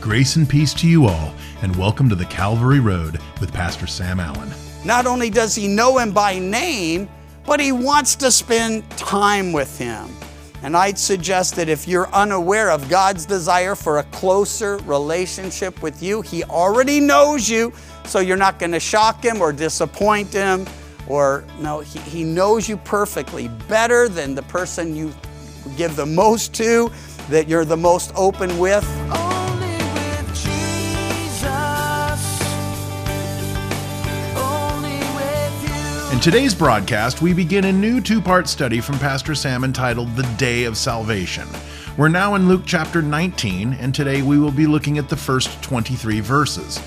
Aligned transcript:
Grace 0.00 0.36
and 0.36 0.48
peace 0.48 0.72
to 0.72 0.88
you 0.88 1.04
all, 1.04 1.34
and 1.60 1.76
welcome 1.76 2.08
to 2.08 2.14
the 2.14 2.24
Calvary 2.24 2.80
Road 2.80 3.20
with 3.38 3.52
Pastor 3.52 3.86
Sam 3.86 4.18
Allen. 4.18 4.50
Not 4.82 5.04
only 5.04 5.28
does 5.28 5.54
he 5.54 5.68
know 5.68 5.98
him 5.98 6.10
by 6.10 6.38
name, 6.38 7.06
but 7.44 7.60
he 7.60 7.70
wants 7.70 8.16
to 8.16 8.30
spend 8.30 8.88
time 8.92 9.52
with 9.52 9.76
him. 9.76 10.08
And 10.62 10.74
I'd 10.74 10.98
suggest 10.98 11.54
that 11.56 11.68
if 11.68 11.86
you're 11.86 12.08
unaware 12.14 12.70
of 12.70 12.88
God's 12.88 13.26
desire 13.26 13.74
for 13.74 13.98
a 13.98 14.04
closer 14.04 14.78
relationship 14.78 15.82
with 15.82 16.02
you, 16.02 16.22
he 16.22 16.44
already 16.44 16.98
knows 16.98 17.50
you, 17.50 17.70
so 18.06 18.20
you're 18.20 18.38
not 18.38 18.58
going 18.58 18.72
to 18.72 18.80
shock 18.80 19.22
him 19.22 19.42
or 19.42 19.52
disappoint 19.52 20.32
him. 20.32 20.66
Or, 21.08 21.44
no, 21.60 21.80
he, 21.80 21.98
he 21.98 22.24
knows 22.24 22.70
you 22.70 22.78
perfectly, 22.78 23.48
better 23.68 24.08
than 24.08 24.34
the 24.34 24.42
person 24.44 24.96
you 24.96 25.12
give 25.76 25.94
the 25.94 26.06
most 26.06 26.54
to, 26.54 26.90
that 27.28 27.48
you're 27.48 27.66
the 27.66 27.76
most 27.76 28.12
open 28.16 28.58
with. 28.58 28.82
Today's 36.22 36.54
broadcast, 36.54 37.22
we 37.22 37.32
begin 37.32 37.64
a 37.64 37.72
new 37.72 37.98
two 37.98 38.20
part 38.20 38.46
study 38.46 38.78
from 38.82 38.98
Pastor 38.98 39.34
Sam 39.34 39.64
entitled 39.64 40.14
The 40.14 40.30
Day 40.36 40.64
of 40.64 40.76
Salvation. 40.76 41.48
We're 41.96 42.10
now 42.10 42.34
in 42.34 42.46
Luke 42.46 42.64
chapter 42.66 43.00
19, 43.00 43.72
and 43.72 43.94
today 43.94 44.20
we 44.20 44.38
will 44.38 44.50
be 44.50 44.66
looking 44.66 44.98
at 44.98 45.08
the 45.08 45.16
first 45.16 45.62
23 45.62 46.20
verses. 46.20 46.78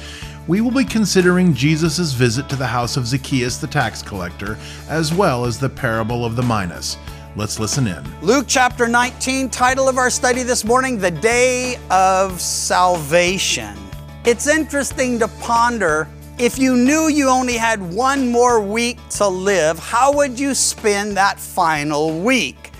We 0.45 0.61
will 0.61 0.69
be 0.69 0.85
considering 0.85 1.55
Jesus' 1.55 2.13
visit 2.13 2.47
to 2.49 2.55
the 2.55 2.67
house 2.67 2.95
of 2.95 3.07
Zacchaeus 3.07 3.57
the 3.57 3.65
tax 3.65 4.03
collector, 4.03 4.55
as 4.87 5.11
well 5.11 5.45
as 5.45 5.57
the 5.57 5.67
parable 5.67 6.25
of 6.25 6.35
the 6.35 6.43
Minas. 6.43 6.97
Let's 7.35 7.59
listen 7.59 7.87
in. 7.87 8.03
Luke 8.21 8.45
chapter 8.47 8.87
19, 8.87 9.49
title 9.49 9.89
of 9.89 9.97
our 9.97 10.11
study 10.11 10.43
this 10.43 10.63
morning, 10.63 10.99
The 10.99 11.09
Day 11.09 11.79
of 11.89 12.39
Salvation. 12.39 13.75
It's 14.25 14.45
interesting 14.45 15.17
to 15.17 15.27
ponder 15.27 16.07
if 16.39 16.57
you 16.57 16.75
knew 16.75 17.07
you 17.07 17.29
only 17.29 17.53
had 17.53 17.93
one 17.93 18.29
more 18.29 18.59
week 18.59 18.97
to 19.11 19.27
live, 19.27 19.77
how 19.77 20.13
would 20.13 20.39
you 20.39 20.53
spend 20.55 21.15
that 21.17 21.39
final 21.39 22.19
week? 22.19 22.71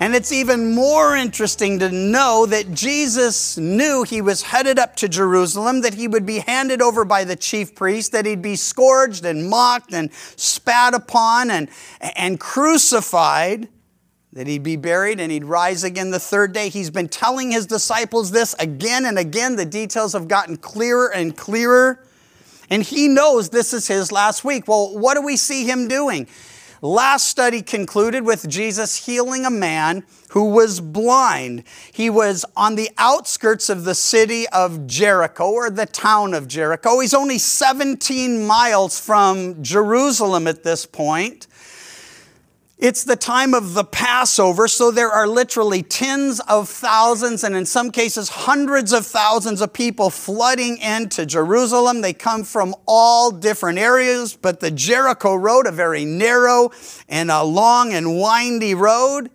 And 0.00 0.14
it's 0.14 0.32
even 0.32 0.74
more 0.74 1.16
interesting 1.16 1.78
to 1.78 1.90
know 1.90 2.44
that 2.46 2.74
Jesus 2.74 3.56
knew 3.56 4.02
he 4.02 4.20
was 4.20 4.42
headed 4.42 4.78
up 4.78 4.96
to 4.96 5.08
Jerusalem, 5.08 5.80
that 5.80 5.94
he 5.94 6.06
would 6.06 6.26
be 6.26 6.40
handed 6.40 6.82
over 6.82 7.04
by 7.04 7.24
the 7.24 7.36
chief 7.36 7.74
priest, 7.74 8.12
that 8.12 8.26
he'd 8.26 8.42
be 8.42 8.56
scourged 8.56 9.24
and 9.24 9.48
mocked 9.48 9.94
and 9.94 10.12
spat 10.12 10.92
upon 10.92 11.50
and, 11.50 11.68
and 12.16 12.38
crucified 12.38 13.68
that 14.34 14.46
he'd 14.46 14.62
be 14.62 14.76
buried 14.76 15.18
and 15.18 15.32
he'd 15.32 15.46
rise 15.46 15.82
again 15.82 16.10
the 16.10 16.18
third 16.18 16.52
day. 16.52 16.68
He's 16.68 16.90
been 16.90 17.08
telling 17.08 17.52
his 17.52 17.64
disciples 17.64 18.32
this 18.32 18.54
again 18.58 19.06
and 19.06 19.18
again. 19.18 19.56
The 19.56 19.64
details 19.64 20.12
have 20.12 20.28
gotten 20.28 20.58
clearer 20.58 21.10
and 21.14 21.34
clearer. 21.34 22.04
And 22.70 22.82
he 22.82 23.08
knows 23.08 23.50
this 23.50 23.72
is 23.72 23.88
his 23.88 24.10
last 24.10 24.44
week. 24.44 24.66
Well, 24.68 24.98
what 24.98 25.14
do 25.14 25.22
we 25.22 25.36
see 25.36 25.64
him 25.64 25.88
doing? 25.88 26.26
Last 26.82 27.28
study 27.28 27.62
concluded 27.62 28.24
with 28.24 28.48
Jesus 28.48 29.06
healing 29.06 29.46
a 29.46 29.50
man 29.50 30.04
who 30.30 30.50
was 30.50 30.80
blind. 30.80 31.64
He 31.90 32.10
was 32.10 32.44
on 32.54 32.74
the 32.74 32.90
outskirts 32.98 33.70
of 33.70 33.84
the 33.84 33.94
city 33.94 34.46
of 34.48 34.86
Jericho 34.86 35.50
or 35.50 35.70
the 35.70 35.86
town 35.86 36.34
of 36.34 36.46
Jericho. 36.48 37.00
He's 37.00 37.14
only 37.14 37.38
17 37.38 38.46
miles 38.46 39.00
from 39.00 39.62
Jerusalem 39.62 40.46
at 40.46 40.64
this 40.64 40.84
point. 40.84 41.46
It's 42.78 43.04
the 43.04 43.16
time 43.16 43.54
of 43.54 43.72
the 43.72 43.84
Passover, 43.84 44.68
so 44.68 44.90
there 44.90 45.08
are 45.10 45.26
literally 45.26 45.82
tens 45.82 46.40
of 46.40 46.68
thousands 46.68 47.42
and 47.42 47.56
in 47.56 47.64
some 47.64 47.90
cases 47.90 48.28
hundreds 48.28 48.92
of 48.92 49.06
thousands 49.06 49.62
of 49.62 49.72
people 49.72 50.10
flooding 50.10 50.76
into 50.76 51.24
Jerusalem. 51.24 52.02
They 52.02 52.12
come 52.12 52.44
from 52.44 52.74
all 52.86 53.30
different 53.30 53.78
areas, 53.78 54.36
but 54.36 54.60
the 54.60 54.70
Jericho 54.70 55.36
Road, 55.36 55.66
a 55.66 55.72
very 55.72 56.04
narrow 56.04 56.70
and 57.08 57.30
a 57.30 57.42
long 57.44 57.94
and 57.94 58.20
windy 58.20 58.74
road. 58.74 59.30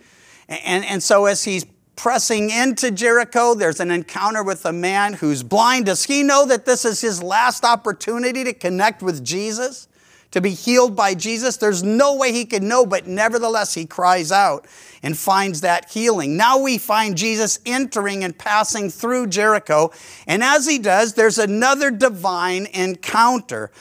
And, 0.47 0.85
and 0.85 1.01
so 1.01 1.25
as 1.25 1.43
he's 1.43 1.65
pressing 1.95 2.51
into 2.51 2.91
Jericho, 2.91 3.55
there's 3.55 3.79
an 3.79 3.89
encounter 3.89 4.43
with 4.43 4.67
a 4.67 4.73
man 4.73 5.13
who's 5.13 5.41
blind. 5.41 5.87
Does 5.87 6.03
he 6.03 6.21
know 6.21 6.45
that 6.45 6.65
this 6.65 6.85
is 6.85 7.01
his 7.01 7.23
last 7.23 7.65
opportunity 7.65 8.43
to 8.43 8.53
connect 8.53 9.01
with 9.01 9.25
Jesus? 9.25 9.87
To 10.31 10.41
be 10.41 10.51
healed 10.51 10.95
by 10.95 11.13
Jesus. 11.13 11.57
There's 11.57 11.83
no 11.83 12.15
way 12.15 12.31
he 12.31 12.45
could 12.45 12.63
know, 12.63 12.85
but 12.85 13.07
nevertheless, 13.07 13.73
he 13.73 13.85
cries 13.85 14.31
out 14.31 14.65
and 15.03 15.17
finds 15.17 15.61
that 15.61 15.89
healing. 15.89 16.37
Now 16.37 16.59
we 16.59 16.77
find 16.77 17.17
Jesus 17.17 17.59
entering 17.65 18.23
and 18.23 18.37
passing 18.37 18.89
through 18.89 19.27
Jericho. 19.27 19.91
And 20.27 20.43
as 20.43 20.67
he 20.67 20.79
does, 20.79 21.13
there's 21.13 21.37
another 21.37 21.91
divine 21.91 22.67
encounter. 22.67 23.71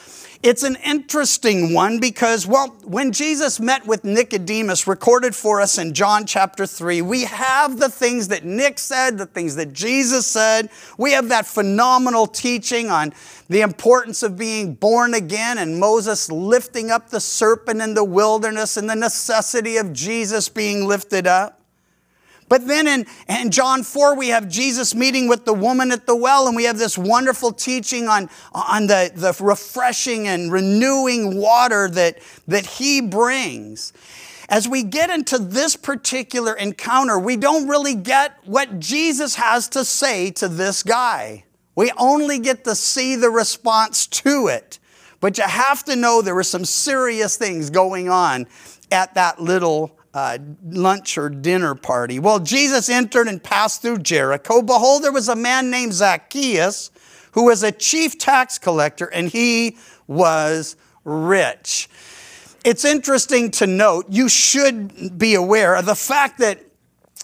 It's 0.43 0.63
an 0.63 0.75
interesting 0.83 1.71
one 1.71 1.99
because, 1.99 2.47
well, 2.47 2.69
when 2.83 3.11
Jesus 3.11 3.59
met 3.59 3.85
with 3.85 4.03
Nicodemus, 4.03 4.87
recorded 4.87 5.35
for 5.35 5.61
us 5.61 5.77
in 5.77 5.93
John 5.93 6.25
chapter 6.25 6.65
3, 6.65 7.03
we 7.03 7.25
have 7.25 7.77
the 7.77 7.89
things 7.89 8.29
that 8.29 8.43
Nick 8.43 8.79
said, 8.79 9.19
the 9.19 9.27
things 9.27 9.55
that 9.57 9.71
Jesus 9.71 10.25
said. 10.25 10.69
We 10.97 11.11
have 11.11 11.29
that 11.29 11.45
phenomenal 11.45 12.25
teaching 12.25 12.89
on 12.89 13.13
the 13.49 13.61
importance 13.61 14.23
of 14.23 14.35
being 14.35 14.73
born 14.73 15.13
again 15.13 15.59
and 15.59 15.79
Moses 15.79 16.31
lifting 16.31 16.89
up 16.89 17.09
the 17.09 17.19
serpent 17.19 17.79
in 17.79 17.93
the 17.93 18.03
wilderness 18.03 18.77
and 18.77 18.89
the 18.89 18.95
necessity 18.95 19.77
of 19.77 19.93
Jesus 19.93 20.49
being 20.49 20.87
lifted 20.87 21.27
up. 21.27 21.60
But 22.51 22.67
then 22.67 22.85
in, 22.85 23.05
in 23.29 23.49
John 23.49 23.81
4, 23.81 24.17
we 24.17 24.27
have 24.27 24.49
Jesus 24.49 24.93
meeting 24.93 25.29
with 25.29 25.45
the 25.45 25.53
woman 25.53 25.89
at 25.93 26.05
the 26.05 26.17
well, 26.17 26.47
and 26.47 26.55
we 26.57 26.65
have 26.65 26.77
this 26.77 26.97
wonderful 26.97 27.53
teaching 27.53 28.09
on, 28.09 28.29
on 28.51 28.87
the, 28.87 29.09
the 29.15 29.33
refreshing 29.41 30.27
and 30.27 30.51
renewing 30.51 31.37
water 31.37 31.87
that, 31.87 32.17
that 32.49 32.65
he 32.65 32.99
brings. 32.99 33.93
As 34.49 34.67
we 34.67 34.83
get 34.83 35.09
into 35.09 35.37
this 35.39 35.77
particular 35.77 36.53
encounter, 36.53 37.17
we 37.17 37.37
don't 37.37 37.69
really 37.69 37.95
get 37.95 38.37
what 38.43 38.81
Jesus 38.81 39.35
has 39.35 39.69
to 39.69 39.85
say 39.85 40.29
to 40.31 40.49
this 40.49 40.83
guy. 40.83 41.45
We 41.75 41.93
only 41.97 42.37
get 42.37 42.65
to 42.65 42.75
see 42.75 43.15
the 43.15 43.29
response 43.29 44.07
to 44.07 44.47
it. 44.47 44.77
But 45.21 45.37
you 45.37 45.45
have 45.45 45.85
to 45.85 45.95
know 45.95 46.21
there 46.21 46.35
were 46.35 46.43
some 46.43 46.65
serious 46.65 47.37
things 47.37 47.69
going 47.69 48.09
on 48.09 48.45
at 48.91 49.13
that 49.13 49.41
little 49.41 49.97
uh, 50.13 50.37
lunch 50.63 51.17
or 51.17 51.29
dinner 51.29 51.75
party. 51.75 52.19
Well, 52.19 52.39
Jesus 52.39 52.89
entered 52.89 53.27
and 53.27 53.41
passed 53.41 53.81
through 53.81 53.99
Jericho. 53.99 54.61
Behold, 54.61 55.03
there 55.03 55.11
was 55.11 55.29
a 55.29 55.35
man 55.35 55.71
named 55.71 55.93
Zacchaeus 55.93 56.91
who 57.31 57.45
was 57.45 57.63
a 57.63 57.71
chief 57.71 58.17
tax 58.17 58.57
collector, 58.59 59.05
and 59.05 59.29
he 59.29 59.77
was 60.07 60.75
rich. 61.05 61.89
It's 62.63 62.85
interesting 62.85 63.51
to 63.51 63.67
note, 63.67 64.05
you 64.09 64.29
should 64.29 65.17
be 65.17 65.33
aware 65.33 65.75
of 65.75 65.85
the 65.85 65.95
fact 65.95 66.39
that 66.39 66.59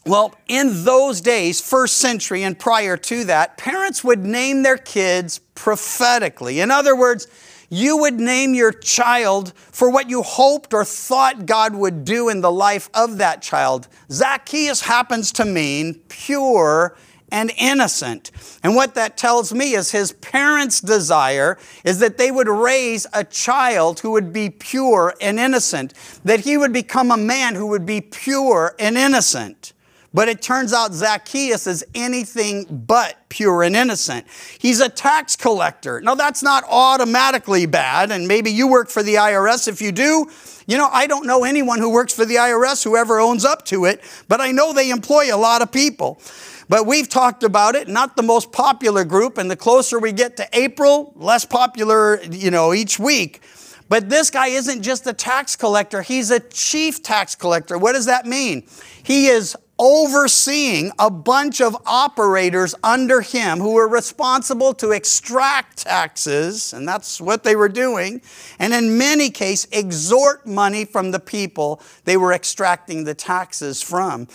well, 0.06 0.34
in 0.48 0.86
those 0.86 1.20
days, 1.20 1.60
first 1.60 1.98
century 1.98 2.44
and 2.44 2.58
prior 2.58 2.96
to 2.96 3.26
that, 3.26 3.58
parents 3.58 4.06
would 4.06 4.26
name 4.26 4.64
their 4.64 4.78
kids 4.78 5.40
prophetically. 5.54 6.62
In 6.62 6.72
other 6.72 6.96
words, 6.96 7.28
you 7.70 7.98
would 7.98 8.20
name 8.20 8.54
your 8.54 8.72
child 8.72 9.54
for 9.56 9.90
what 9.90 10.10
you 10.10 10.24
hoped 10.24 10.74
or 10.74 10.86
thought 10.86 11.46
God 11.46 11.76
would 11.76 12.06
do 12.06 12.30
in 12.30 12.42
the 12.42 12.52
life 12.52 12.90
of 12.94 13.18
that 13.18 13.42
child. 13.42 13.88
Zacchaeus 14.12 14.82
happens 14.82 15.32
to 15.34 15.46
mean 15.46 16.02
pure 16.08 16.96
and 17.30 17.52
innocent. 17.58 18.32
And 18.64 18.76
what 18.76 18.96
that 18.96 19.18
tells 19.18 19.54
me 19.54 19.74
is 19.74 19.92
his 19.92 20.14
parents' 20.14 20.80
desire 20.80 21.58
is 21.84 22.00
that 22.00 22.18
they 22.18 22.32
would 22.32 22.48
raise 22.48 23.06
a 23.14 23.24
child 23.24 24.00
who 24.00 24.12
would 24.12 24.32
be 24.32 24.50
pure 24.50 25.14
and 25.20 25.40
innocent, 25.40 25.94
that 26.24 26.42
he 26.42 26.58
would 26.58 26.72
become 26.72 27.12
a 27.12 27.18
man 27.18 27.56
who 27.56 27.68
would 27.68 27.86
be 27.86 28.00
pure 28.00 28.76
and 28.80 28.98
innocent. 28.98 29.74
But 30.18 30.30
it 30.30 30.42
turns 30.42 30.74
out 30.74 30.96
Zacchaeus 30.96 31.68
is 31.68 31.86
anything 31.94 32.66
but 32.88 33.18
pure 33.30 33.62
and 33.62 33.76
innocent. 33.76 34.26
He's 34.58 34.80
a 34.80 34.90
tax 34.90 35.36
collector. 35.36 36.02
Now, 36.02 36.16
that's 36.16 36.42
not 36.42 36.64
automatically 36.68 37.68
bad, 37.68 38.10
and 38.10 38.28
maybe 38.28 38.50
you 38.50 38.68
work 38.68 38.90
for 38.90 39.04
the 39.04 39.14
IRS. 39.14 39.68
If 39.68 39.80
you 39.80 39.92
do, 39.92 40.28
you 40.66 40.76
know, 40.76 40.90
I 40.92 41.06
don't 41.06 41.28
know 41.28 41.44
anyone 41.44 41.78
who 41.78 41.92
works 41.92 42.14
for 42.16 42.26
the 42.26 42.34
IRS 42.34 42.84
who 42.84 42.98
ever 42.98 43.20
owns 43.20 43.46
up 43.46 43.64
to 43.66 43.86
it, 43.86 44.02
but 44.28 44.42
I 44.42 44.50
know 44.52 44.74
they 44.74 44.90
employ 44.90 45.32
a 45.32 45.38
lot 45.38 45.62
of 45.62 45.72
people. 45.72 46.20
But 46.68 46.88
we've 46.88 47.08
talked 47.08 47.44
about 47.44 47.76
it, 47.76 47.88
not 47.88 48.16
the 48.16 48.24
most 48.24 48.52
popular 48.52 49.06
group, 49.06 49.38
and 49.38 49.52
the 49.52 49.56
closer 49.56 50.00
we 50.00 50.14
get 50.14 50.36
to 50.38 50.48
April, 50.52 51.14
less 51.16 51.46
popular, 51.46 52.24
you 52.24 52.50
know, 52.50 52.74
each 52.74 52.98
week. 52.98 53.44
But 53.88 54.10
this 54.10 54.32
guy 54.32 54.48
isn't 54.48 54.82
just 54.82 55.06
a 55.06 55.14
tax 55.14 55.56
collector, 55.56 56.02
he's 56.02 56.32
a 56.32 56.40
chief 56.40 57.04
tax 57.04 57.36
collector. 57.36 57.78
What 57.78 57.94
does 57.94 58.08
that 58.08 58.26
mean? 58.26 58.68
He 59.04 59.28
is 59.28 59.56
overseeing 59.80 60.92
a 60.98 61.10
bunch 61.10 61.62
of 61.62 61.76
operators 61.86 62.74
under 62.84 63.22
him 63.22 63.60
who 63.60 63.74
were 63.74 63.88
responsible 63.88 64.74
to 64.74 64.92
extract 64.92 65.78
taxes, 65.80 66.74
and 66.74 66.88
that's 66.88 67.22
what 67.22 67.44
they 67.44 67.56
were 67.56 67.70
doing, 67.70 68.22
and 68.60 68.74
in 68.74 68.98
many 68.98 69.30
cases, 69.30 69.68
extort 69.72 70.46
money 70.46 70.86
from 70.86 71.12
the 71.12 71.20
people 71.20 71.82
they 72.06 72.18
were 72.18 72.34
extracting 72.34 73.04
the 73.04 73.14
taxes 73.14 73.82
from. 73.82 74.28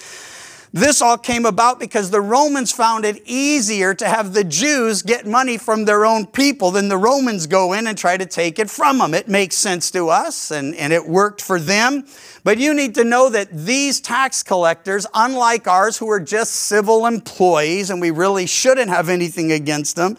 This 0.75 1.03
all 1.03 1.19
came 1.19 1.45
about 1.45 1.79
because 1.79 2.11
the 2.11 2.23
Romans 2.23 2.73
found 2.73 3.05
it 3.05 3.21
easier 3.27 3.93
to 3.93 4.09
have 4.09 4.33
the 4.33 4.43
Jews 4.43 5.03
get 5.03 5.27
money 5.27 5.59
from 5.59 5.85
their 5.85 6.07
own 6.07 6.25
people 6.25 6.71
than 6.71 6.89
the 6.89 6.97
Romans 6.97 7.47
go 7.47 7.75
in 7.75 7.87
and 7.87 7.99
try 7.99 8.17
to 8.17 8.25
take 8.25 8.59
it 8.59 8.71
from 8.71 8.97
them. 8.97 9.13
It 9.13 9.29
makes 9.29 9.57
sense 9.57 9.91
to 9.91 10.09
us 10.09 10.51
and, 10.51 10.75
and 10.77 10.91
it 10.91 11.07
worked 11.07 11.43
for 11.43 11.61
them. 11.61 12.07
But 12.43 12.57
you 12.57 12.73
need 12.73 12.95
to 12.95 13.05
know 13.05 13.29
that 13.29 13.49
these 13.53 14.01
tax 14.01 14.43
collectors, 14.43 15.07
unlike 15.13 15.69
ours, 15.69 15.99
who 15.99 16.11
are 16.11 16.19
just 16.19 16.55
civil 16.55 17.05
employees, 17.05 17.91
and 17.91 18.01
we 18.01 18.11
really 18.11 18.47
shouldn't 18.47 18.89
have 18.89 19.11
anything 19.11 19.53
against 19.53 19.97
them, 19.97 20.17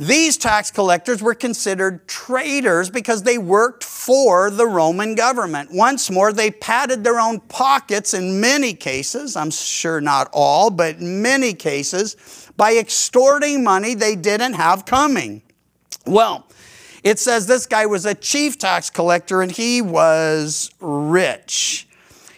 these 0.00 0.38
tax 0.38 0.70
collectors 0.70 1.22
were 1.22 1.34
considered 1.34 2.08
traitors 2.08 2.88
because 2.88 3.22
they 3.22 3.36
worked 3.36 3.84
for 3.84 4.50
the 4.50 4.66
Roman 4.66 5.14
government. 5.14 5.70
Once 5.70 6.10
more, 6.10 6.32
they 6.32 6.50
padded 6.50 7.04
their 7.04 7.20
own 7.20 7.38
pockets 7.38 8.14
in 8.14 8.40
many 8.40 8.72
cases, 8.72 9.36
I'm 9.36 9.50
sure 9.50 10.00
not 10.00 10.30
all, 10.32 10.70
but 10.70 11.02
many 11.02 11.52
cases, 11.52 12.50
by 12.56 12.76
extorting 12.76 13.62
money 13.62 13.92
they 13.92 14.16
didn't 14.16 14.54
have 14.54 14.86
coming. 14.86 15.42
Well, 16.06 16.46
it 17.04 17.18
says 17.18 17.46
this 17.46 17.66
guy 17.66 17.84
was 17.84 18.06
a 18.06 18.14
chief 18.14 18.56
tax 18.56 18.88
collector 18.88 19.42
and 19.42 19.52
he 19.52 19.82
was 19.82 20.70
rich. 20.80 21.86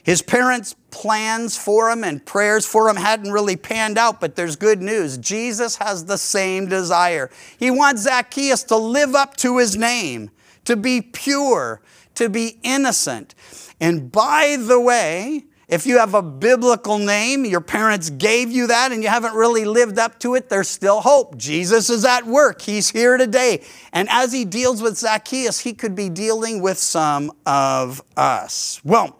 His 0.02 0.20
parents' 0.20 0.75
plans 0.90 1.56
for 1.56 1.90
him 1.90 2.02
and 2.02 2.25
prayers 2.25 2.66
for 2.66 2.88
him 2.88 2.96
hadn't 2.96 3.31
really 3.31 3.56
panned 3.56 3.99
out, 3.99 4.20
but 4.20 4.34
there's 4.34 4.56
good 4.56 4.82
news. 4.82 5.16
Jesus 5.16 5.76
has 5.76 6.04
the 6.04 6.19
same 6.19 6.66
desire. 6.66 7.31
He 7.58 7.70
wants 7.70 8.02
Zacchaeus 8.02 8.64
to 8.64 8.76
live 8.76 9.14
up 9.14 9.37
to 9.38 9.58
his 9.58 9.76
name, 9.76 10.31
to 10.64 10.76
be 10.76 11.00
pure, 11.00 11.81
to 12.16 12.28
be 12.28 12.58
innocent. 12.62 13.34
And 13.81 14.10
by 14.10 14.56
the 14.58 14.81
way, 14.81 15.44
if 15.69 15.87
you 15.87 15.99
have 15.99 16.12
a 16.12 16.20
biblical 16.20 16.99
name, 16.99 17.46
your 17.46 17.62
parents 17.62 18.10
gave 18.10 18.52
you 18.52 18.66
that 18.66 18.93
and 18.93 19.02
you 19.02 19.08
haven't 19.08 19.34
really 19.34 19.64
lived 19.64 19.99
up 19.99 20.19
to 20.20 20.34
it, 20.34 20.50
there's 20.50 20.69
still 20.69 21.00
hope. 21.00 21.38
Jesus 21.38 21.88
is 21.88 22.04
at 22.04 22.26
work. 22.26 22.60
He's 22.60 22.90
here 22.90 23.16
today. 23.16 23.64
And 23.93 24.06
as 24.10 24.32
he 24.32 24.44
deals 24.44 24.82
with 24.82 24.99
Zacchaeus, 24.99 25.60
he 25.60 25.72
could 25.72 25.94
be 25.94 26.10
dealing 26.10 26.60
with 26.60 26.76
some 26.76 27.32
of 27.46 28.02
us. 28.19 28.82
Well, 28.84 29.19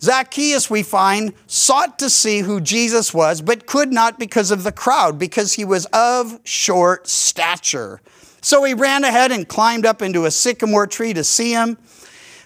Zacchaeus, 0.00 0.70
we 0.70 0.82
find, 0.82 1.32
sought 1.46 1.98
to 1.98 2.10
see 2.10 2.40
who 2.40 2.60
Jesus 2.60 3.14
was, 3.14 3.40
but 3.40 3.66
could 3.66 3.92
not 3.92 4.18
because 4.18 4.50
of 4.50 4.62
the 4.62 4.72
crowd, 4.72 5.18
because 5.18 5.54
he 5.54 5.64
was 5.64 5.86
of 5.86 6.38
short 6.44 7.08
stature. 7.08 8.00
So 8.40 8.62
he 8.64 8.74
ran 8.74 9.04
ahead 9.04 9.32
and 9.32 9.48
climbed 9.48 9.86
up 9.86 10.02
into 10.02 10.24
a 10.24 10.30
sycamore 10.30 10.86
tree 10.86 11.14
to 11.14 11.24
see 11.24 11.52
him, 11.52 11.76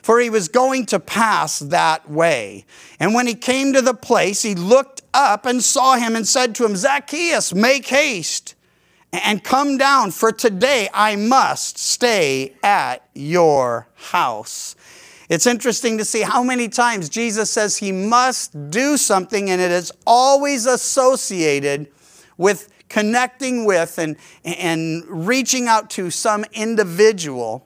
for 0.02 0.18
he 0.20 0.30
was 0.30 0.48
going 0.48 0.86
to 0.86 0.98
pass 0.98 1.58
that 1.58 2.10
way. 2.10 2.64
And 2.98 3.14
when 3.14 3.26
he 3.26 3.34
came 3.34 3.72
to 3.74 3.82
the 3.82 3.94
place, 3.94 4.42
he 4.42 4.54
looked 4.54 5.02
up 5.12 5.44
and 5.44 5.62
saw 5.62 5.96
him 5.96 6.16
and 6.16 6.26
said 6.26 6.54
to 6.54 6.64
him, 6.64 6.76
Zacchaeus, 6.76 7.52
make 7.52 7.86
haste 7.86 8.54
and 9.12 9.42
come 9.42 9.76
down, 9.76 10.10
for 10.10 10.32
today 10.32 10.88
I 10.94 11.16
must 11.16 11.78
stay 11.78 12.54
at 12.62 13.04
your 13.14 13.88
house. 13.94 14.76
It's 15.30 15.46
interesting 15.46 15.96
to 15.98 16.04
see 16.04 16.22
how 16.22 16.42
many 16.42 16.68
times 16.68 17.08
Jesus 17.08 17.52
says 17.52 17.76
he 17.76 17.92
must 17.92 18.70
do 18.70 18.96
something, 18.96 19.48
and 19.48 19.60
it 19.60 19.70
is 19.70 19.92
always 20.04 20.66
associated 20.66 21.86
with 22.36 22.68
connecting 22.88 23.64
with 23.64 23.96
and, 23.98 24.16
and 24.44 25.04
reaching 25.06 25.68
out 25.68 25.88
to 25.90 26.10
some 26.10 26.44
individual 26.52 27.64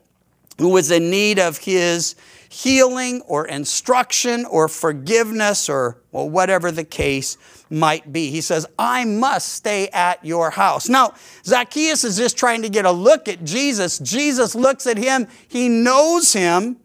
who 0.59 0.69
was 0.69 0.91
in 0.91 1.09
need 1.09 1.39
of 1.39 1.57
his 1.57 2.17
healing 2.51 3.23
or 3.23 3.47
instruction 3.47 4.45
or 4.45 4.69
forgiveness 4.69 5.67
or 5.69 6.03
well, 6.13 6.29
whatever 6.29 6.71
the 6.71 6.85
case 6.85 7.39
might 7.71 8.13
be. 8.13 8.31
He 8.31 8.43
says, 8.43 8.67
I 8.79 9.07
must 9.07 9.55
stay 9.55 9.89
at 9.89 10.23
your 10.23 10.51
house. 10.51 10.89
Now, 10.89 11.15
Zacchaeus 11.45 12.05
is 12.05 12.19
just 12.19 12.37
trying 12.37 12.61
to 12.61 12.69
get 12.69 12.85
a 12.85 12.93
look 12.93 13.27
at 13.27 13.43
Jesus. 13.43 13.99
Jesus 13.99 14.55
looks 14.55 14.87
at 14.87 14.99
him, 14.99 15.27
he 15.49 15.71
knows 15.71 16.35
him. 16.35 16.77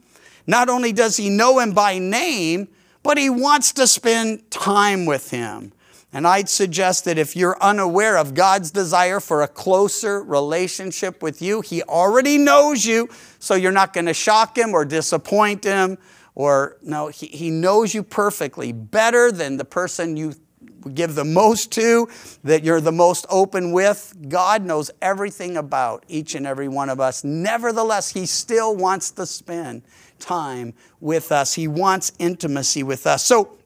Not 0.47 0.69
only 0.69 0.91
does 0.91 1.17
he 1.17 1.29
know 1.29 1.59
him 1.59 1.73
by 1.73 1.99
name, 1.99 2.67
but 3.03 3.17
he 3.17 3.29
wants 3.29 3.71
to 3.73 3.87
spend 3.87 4.49
time 4.51 5.05
with 5.05 5.31
him. 5.31 5.73
And 6.11 6.25
I'd 6.25 6.49
suggest 6.49 7.05
that 7.05 7.19
if 7.19 7.35
you're 7.35 7.61
unaware 7.61 8.17
of 8.17 8.33
God's 8.33 8.71
desire 8.71 9.19
for 9.19 9.43
a 9.43 9.47
closer 9.47 10.23
relationship 10.23 11.21
with 11.21 11.41
you, 11.41 11.61
He 11.61 11.83
already 11.83 12.37
knows 12.39 12.83
you, 12.85 13.09
so 13.37 13.53
you're 13.53 13.71
not 13.71 13.93
going 13.93 14.07
to 14.07 14.13
shock 14.13 14.57
Him 14.57 14.73
or 14.73 14.85
disappoint 14.85 15.63
Him. 15.63 15.99
Or, 16.33 16.77
no, 16.81 17.09
he, 17.09 17.27
he 17.27 17.49
knows 17.51 17.93
you 17.93 18.01
perfectly, 18.01 18.71
better 18.71 19.31
than 19.31 19.57
the 19.57 19.65
person 19.65 20.17
you 20.17 20.33
give 20.93 21.13
the 21.13 21.25
most 21.25 21.71
to, 21.73 22.07
that 22.43 22.63
you're 22.63 22.81
the 22.81 22.91
most 22.91 23.27
open 23.29 23.71
with. 23.71 24.15
God 24.29 24.63
knows 24.63 24.89
everything 25.01 25.57
about 25.57 26.05
each 26.07 26.33
and 26.33 26.47
every 26.47 26.69
one 26.69 26.89
of 26.89 26.99
us. 26.99 27.23
Nevertheless, 27.23 28.09
He 28.09 28.25
still 28.25 28.75
wants 28.75 29.11
to 29.11 29.27
spend 29.27 29.83
time 30.19 30.73
with 30.99 31.31
us, 31.31 31.53
He 31.53 31.67
wants 31.67 32.11
intimacy 32.19 32.83
with 32.83 33.07
us. 33.07 33.25
So, 33.25 33.59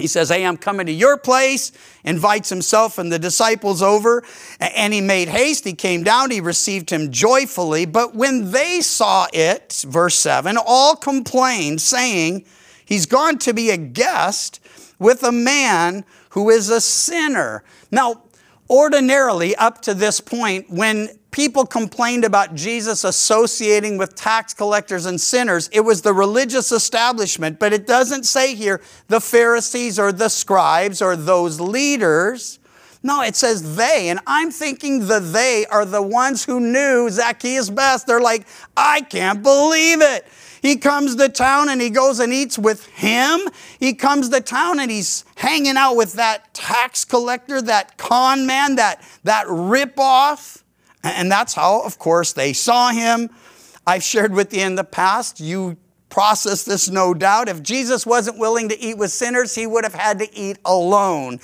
he 0.00 0.06
says, 0.06 0.30
Hey, 0.30 0.46
I'm 0.46 0.56
coming 0.56 0.86
to 0.86 0.92
your 0.92 1.16
place, 1.18 1.72
invites 2.04 2.48
himself 2.48 2.98
and 2.98 3.12
the 3.12 3.18
disciples 3.18 3.82
over, 3.82 4.22
and 4.58 4.92
he 4.92 5.00
made 5.00 5.28
haste. 5.28 5.64
He 5.64 5.74
came 5.74 6.02
down, 6.02 6.30
he 6.30 6.40
received 6.40 6.90
him 6.90 7.10
joyfully. 7.10 7.86
But 7.86 8.14
when 8.14 8.50
they 8.50 8.80
saw 8.80 9.26
it, 9.32 9.84
verse 9.86 10.14
7, 10.16 10.56
all 10.64 10.96
complained, 10.96 11.80
saying, 11.80 12.44
He's 12.84 13.06
gone 13.06 13.38
to 13.38 13.54
be 13.54 13.70
a 13.70 13.76
guest 13.76 14.58
with 14.98 15.22
a 15.22 15.32
man 15.32 16.04
who 16.30 16.50
is 16.50 16.70
a 16.70 16.80
sinner. 16.80 17.62
Now, 17.90 18.24
ordinarily, 18.68 19.54
up 19.56 19.82
to 19.82 19.94
this 19.94 20.20
point, 20.20 20.70
when 20.70 21.19
people 21.30 21.64
complained 21.64 22.24
about 22.24 22.54
Jesus 22.54 23.04
associating 23.04 23.98
with 23.98 24.14
tax 24.14 24.54
collectors 24.54 25.06
and 25.06 25.20
sinners, 25.20 25.68
it 25.72 25.80
was 25.80 26.02
the 26.02 26.12
religious 26.12 26.72
establishment. 26.72 27.58
But 27.58 27.72
it 27.72 27.86
doesn't 27.86 28.24
say 28.24 28.54
here 28.54 28.80
the 29.08 29.20
Pharisees 29.20 29.98
or 29.98 30.12
the 30.12 30.28
scribes 30.28 31.00
or 31.00 31.16
those 31.16 31.60
leaders. 31.60 32.58
No, 33.02 33.22
it 33.22 33.34
says 33.34 33.76
they. 33.76 34.10
And 34.10 34.20
I'm 34.26 34.50
thinking 34.50 35.06
the 35.06 35.20
they 35.20 35.64
are 35.66 35.84
the 35.84 36.02
ones 36.02 36.44
who 36.44 36.60
knew 36.60 37.08
Zacchaeus 37.08 37.70
best. 37.70 38.06
They're 38.06 38.20
like, 38.20 38.46
I 38.76 39.00
can't 39.00 39.42
believe 39.42 40.02
it. 40.02 40.26
He 40.60 40.76
comes 40.76 41.16
to 41.16 41.30
town 41.30 41.70
and 41.70 41.80
he 41.80 41.88
goes 41.88 42.20
and 42.20 42.32
eats 42.32 42.58
with 42.58 42.86
him. 42.88 43.40
He 43.78 43.94
comes 43.94 44.28
to 44.28 44.42
town 44.42 44.78
and 44.78 44.90
he's 44.90 45.24
hanging 45.36 45.78
out 45.78 45.94
with 45.94 46.14
that 46.14 46.52
tax 46.52 47.06
collector, 47.06 47.62
that 47.62 47.96
con 47.96 48.46
man, 48.46 48.76
that, 48.76 49.02
that 49.24 49.46
rip-off. 49.48 50.62
And 51.02 51.30
that's 51.30 51.54
how, 51.54 51.82
of 51.82 51.98
course, 51.98 52.32
they 52.32 52.52
saw 52.52 52.90
him. 52.90 53.30
I've 53.86 54.02
shared 54.02 54.32
with 54.32 54.52
you 54.54 54.62
in 54.62 54.74
the 54.74 54.84
past, 54.84 55.40
you 55.40 55.76
process 56.10 56.64
this 56.64 56.90
no 56.90 57.14
doubt. 57.14 57.48
If 57.48 57.62
Jesus 57.62 58.04
wasn't 58.04 58.38
willing 58.38 58.68
to 58.68 58.78
eat 58.78 58.98
with 58.98 59.10
sinners, 59.10 59.54
he 59.54 59.66
would 59.66 59.84
have 59.84 59.94
had 59.94 60.18
to 60.18 60.34
eat 60.36 60.58
alone. 60.64 61.40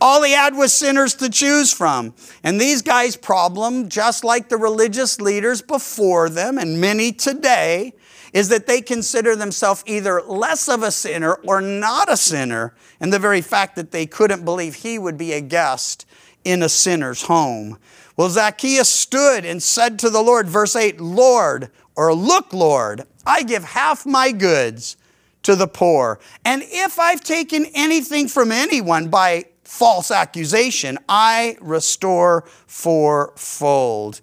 All 0.00 0.22
he 0.22 0.32
had 0.32 0.56
was 0.56 0.72
sinners 0.72 1.14
to 1.16 1.28
choose 1.28 1.72
from. 1.72 2.14
And 2.42 2.60
these 2.60 2.82
guys' 2.82 3.16
problem, 3.16 3.88
just 3.88 4.24
like 4.24 4.48
the 4.48 4.56
religious 4.56 5.20
leaders 5.20 5.62
before 5.62 6.28
them 6.28 6.58
and 6.58 6.80
many 6.80 7.12
today, 7.12 7.92
is 8.32 8.48
that 8.48 8.66
they 8.66 8.80
consider 8.80 9.34
themselves 9.34 9.82
either 9.86 10.22
less 10.22 10.68
of 10.68 10.82
a 10.82 10.90
sinner 10.90 11.34
or 11.44 11.60
not 11.60 12.10
a 12.10 12.16
sinner. 12.16 12.74
And 13.00 13.12
the 13.12 13.18
very 13.18 13.40
fact 13.40 13.76
that 13.76 13.90
they 13.90 14.06
couldn't 14.06 14.44
believe 14.44 14.76
he 14.76 14.98
would 14.98 15.16
be 15.16 15.32
a 15.32 15.40
guest 15.40 16.06
in 16.44 16.62
a 16.62 16.68
sinner's 16.68 17.22
home. 17.22 17.78
Well, 18.16 18.30
Zacchaeus 18.30 18.88
stood 18.88 19.44
and 19.44 19.62
said 19.62 19.98
to 20.00 20.10
the 20.10 20.22
Lord, 20.22 20.48
verse 20.48 20.74
8, 20.74 21.00
Lord, 21.00 21.70
or 21.94 22.14
look, 22.14 22.52
Lord, 22.52 23.02
I 23.26 23.42
give 23.42 23.64
half 23.64 24.04
my 24.06 24.32
goods 24.32 24.96
to 25.42 25.54
the 25.54 25.68
poor. 25.68 26.18
And 26.44 26.62
if 26.64 26.98
I've 26.98 27.22
taken 27.22 27.66
anything 27.74 28.28
from 28.28 28.50
anyone 28.52 29.08
by 29.08 29.46
false 29.64 30.10
accusation, 30.10 30.98
I 31.08 31.56
restore 31.60 32.44
fourfold. 32.66 34.20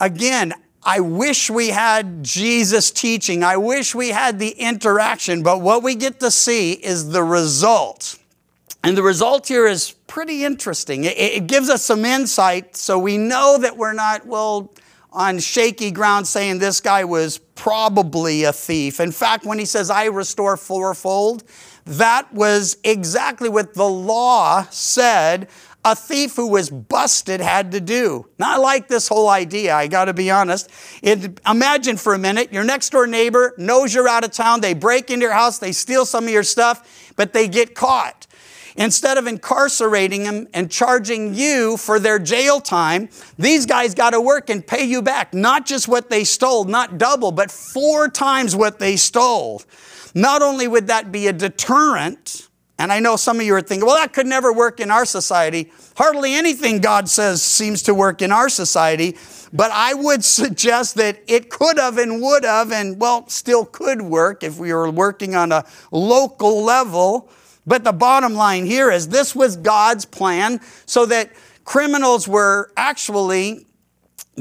Again, 0.00 0.52
I 0.82 1.00
wish 1.00 1.48
we 1.48 1.68
had 1.68 2.24
Jesus 2.24 2.90
teaching. 2.90 3.44
I 3.44 3.56
wish 3.56 3.94
we 3.94 4.08
had 4.08 4.38
the 4.38 4.50
interaction, 4.50 5.42
but 5.42 5.60
what 5.60 5.82
we 5.82 5.94
get 5.94 6.18
to 6.20 6.30
see 6.30 6.72
is 6.72 7.10
the 7.10 7.22
result. 7.22 8.18
And 8.84 8.96
the 8.96 9.02
result 9.02 9.46
here 9.46 9.66
is 9.66 9.92
pretty 10.06 10.44
interesting. 10.44 11.04
It, 11.04 11.16
it, 11.16 11.46
gives 11.46 11.70
us 11.70 11.84
some 11.84 12.04
insight 12.04 12.76
so 12.76 12.98
we 12.98 13.16
know 13.16 13.58
that 13.58 13.76
we're 13.76 13.92
not, 13.92 14.26
well, 14.26 14.74
on 15.12 15.38
shaky 15.38 15.90
ground 15.90 16.26
saying 16.26 16.58
this 16.58 16.80
guy 16.80 17.04
was 17.04 17.38
probably 17.38 18.44
a 18.44 18.52
thief. 18.52 18.98
In 18.98 19.12
fact, 19.12 19.44
when 19.44 19.58
he 19.58 19.64
says, 19.64 19.88
I 19.88 20.06
restore 20.06 20.56
fourfold, 20.56 21.44
that 21.84 22.32
was 22.32 22.76
exactly 22.82 23.48
what 23.48 23.74
the 23.74 23.88
law 23.88 24.66
said 24.70 25.48
a 25.84 25.96
thief 25.96 26.36
who 26.36 26.46
was 26.46 26.70
busted 26.70 27.40
had 27.40 27.72
to 27.72 27.80
do. 27.80 28.28
Not 28.38 28.60
like 28.60 28.86
this 28.86 29.08
whole 29.08 29.28
idea, 29.28 29.74
I 29.74 29.88
gotta 29.88 30.14
be 30.14 30.30
honest. 30.30 30.70
It, 31.02 31.40
imagine 31.48 31.96
for 31.96 32.14
a 32.14 32.18
minute, 32.18 32.52
your 32.52 32.62
next 32.62 32.90
door 32.90 33.08
neighbor 33.08 33.52
knows 33.58 33.92
you're 33.92 34.08
out 34.08 34.24
of 34.24 34.30
town, 34.30 34.60
they 34.60 34.74
break 34.74 35.10
into 35.10 35.24
your 35.24 35.32
house, 35.32 35.58
they 35.58 35.72
steal 35.72 36.06
some 36.06 36.24
of 36.24 36.30
your 36.30 36.44
stuff, 36.44 37.12
but 37.16 37.32
they 37.32 37.48
get 37.48 37.74
caught. 37.74 38.28
Instead 38.76 39.18
of 39.18 39.26
incarcerating 39.26 40.24
them 40.24 40.48
and 40.54 40.70
charging 40.70 41.34
you 41.34 41.76
for 41.76 41.98
their 41.98 42.18
jail 42.18 42.60
time, 42.60 43.08
these 43.38 43.66
guys 43.66 43.94
got 43.94 44.10
to 44.10 44.20
work 44.20 44.48
and 44.48 44.66
pay 44.66 44.84
you 44.84 45.02
back, 45.02 45.34
not 45.34 45.66
just 45.66 45.88
what 45.88 46.08
they 46.08 46.24
stole, 46.24 46.64
not 46.64 46.98
double, 46.98 47.32
but 47.32 47.50
four 47.50 48.08
times 48.08 48.56
what 48.56 48.78
they 48.78 48.96
stole. 48.96 49.62
Not 50.14 50.42
only 50.42 50.68
would 50.68 50.86
that 50.88 51.12
be 51.12 51.26
a 51.26 51.32
deterrent, 51.32 52.48
and 52.78 52.92
I 52.92 53.00
know 53.00 53.16
some 53.16 53.38
of 53.38 53.46
you 53.46 53.54
are 53.54 53.60
thinking, 53.60 53.86
well, 53.86 53.96
that 53.96 54.12
could 54.12 54.26
never 54.26 54.52
work 54.52 54.80
in 54.80 54.90
our 54.90 55.04
society. 55.04 55.70
Hardly 55.96 56.34
anything 56.34 56.80
God 56.80 57.08
says 57.08 57.42
seems 57.42 57.82
to 57.84 57.94
work 57.94 58.22
in 58.22 58.32
our 58.32 58.48
society, 58.48 59.16
but 59.52 59.70
I 59.70 59.94
would 59.94 60.24
suggest 60.24 60.96
that 60.96 61.22
it 61.28 61.50
could 61.50 61.78
have 61.78 61.98
and 61.98 62.20
would 62.22 62.44
have, 62.44 62.72
and 62.72 63.00
well, 63.00 63.28
still 63.28 63.64
could 63.64 64.02
work 64.02 64.42
if 64.42 64.58
we 64.58 64.72
were 64.72 64.90
working 64.90 65.34
on 65.34 65.52
a 65.52 65.64
local 65.90 66.62
level. 66.64 67.30
But 67.66 67.84
the 67.84 67.92
bottom 67.92 68.34
line 68.34 68.66
here 68.66 68.90
is 68.90 69.08
this 69.08 69.34
was 69.34 69.56
God's 69.56 70.04
plan 70.04 70.60
so 70.86 71.06
that 71.06 71.30
criminals 71.64 72.26
were 72.26 72.72
actually 72.76 73.66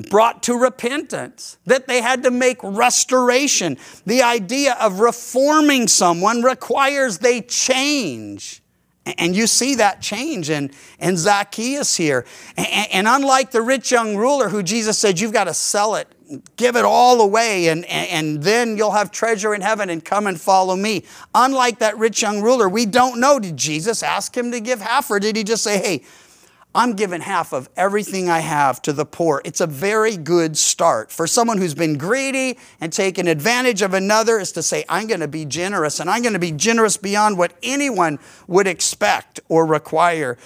brought 0.10 0.44
to 0.44 0.56
repentance, 0.56 1.58
that 1.66 1.88
they 1.88 2.02
had 2.02 2.24
to 2.24 2.32
make 2.32 2.58
restoration. 2.64 3.78
The 4.06 4.24
idea 4.24 4.76
of 4.80 5.00
reforming 5.00 5.88
someone 5.88 6.42
requires 6.42 7.20
they 7.20 7.42
change. 7.42 8.62
And 9.06 9.36
you 9.36 9.48
see 9.48 9.76
that 9.76 10.02
change 10.02 10.50
in, 10.50 10.72
in 11.00 11.18
Zacchaeus 11.18 11.96
here. 11.96 12.26
And, 12.56 12.88
and 12.92 13.08
unlike 13.08 13.52
the 13.52 13.62
rich 13.62 13.92
young 13.92 14.16
ruler 14.16 14.50
who 14.50 14.64
Jesus 14.64 14.98
said, 14.98 15.20
you've 15.20 15.34
got 15.34 15.46
to 15.46 15.54
sell 15.54 15.96
it, 15.96 16.08
give 16.56 16.76
it 16.76 16.86
all 16.86 17.22
away, 17.22 17.68
and, 17.68 17.86
and, 17.86 18.10
and 18.10 18.44
then 18.44 18.78
you'll 18.78 18.92
have 18.92 19.12
treasure 19.12 19.54
in 19.54 19.62
heaven 19.62 19.90
and 19.90 20.04
come 20.04 20.28
and 20.28 20.40
follow 20.40 20.76
me. 20.76 21.06
Unlike 21.36 21.80
that 21.80 21.98
rich 21.98 22.22
young 22.22 22.42
ruler, 22.42 22.70
we 22.70 22.86
don't 22.86 23.20
know. 23.20 23.40
Did 23.40 23.58
Jesus 23.58 24.04
ask 24.04 24.36
him 24.36 24.52
to 24.52 24.60
give 24.60 24.82
half, 24.82 25.10
or 25.10 25.20
did 25.20 25.36
he 25.36 25.44
just 25.44 25.64
say, 25.64 25.78
hey, 25.78 26.04
I'm 26.74 26.94
giving 26.94 27.20
half 27.20 27.52
of 27.52 27.70
everything 27.76 28.30
I 28.30 28.40
have 28.40 28.82
to 28.84 28.94
the 28.94 29.06
poor. 29.06 29.42
It's 29.44 29.60
a 29.60 29.68
very 29.68 30.16
good 30.16 30.58
start. 30.58 31.12
For 31.12 31.28
someone 31.28 31.58
who's 31.58 31.74
been 31.74 31.98
greedy 31.98 32.58
and 32.80 32.94
taken 32.94 33.28
advantage 33.28 33.82
of 33.82 33.94
another 33.94 34.40
is 34.40 34.54
to 34.54 34.64
say, 34.64 34.86
I'm 34.88 35.08
going 35.08 35.20
to 35.20 35.28
be 35.28 35.44
generous 35.44 36.00
and 36.00 36.10
I'm 36.10 36.22
going 36.22 36.34
to 36.34 36.40
be 36.40 36.54
generous 36.54 36.96
beyond 36.96 37.38
what 37.38 37.54
anyone 37.62 38.20
would 38.48 38.68
expect 38.68 39.42
or 39.50 39.66
require. 39.66 40.38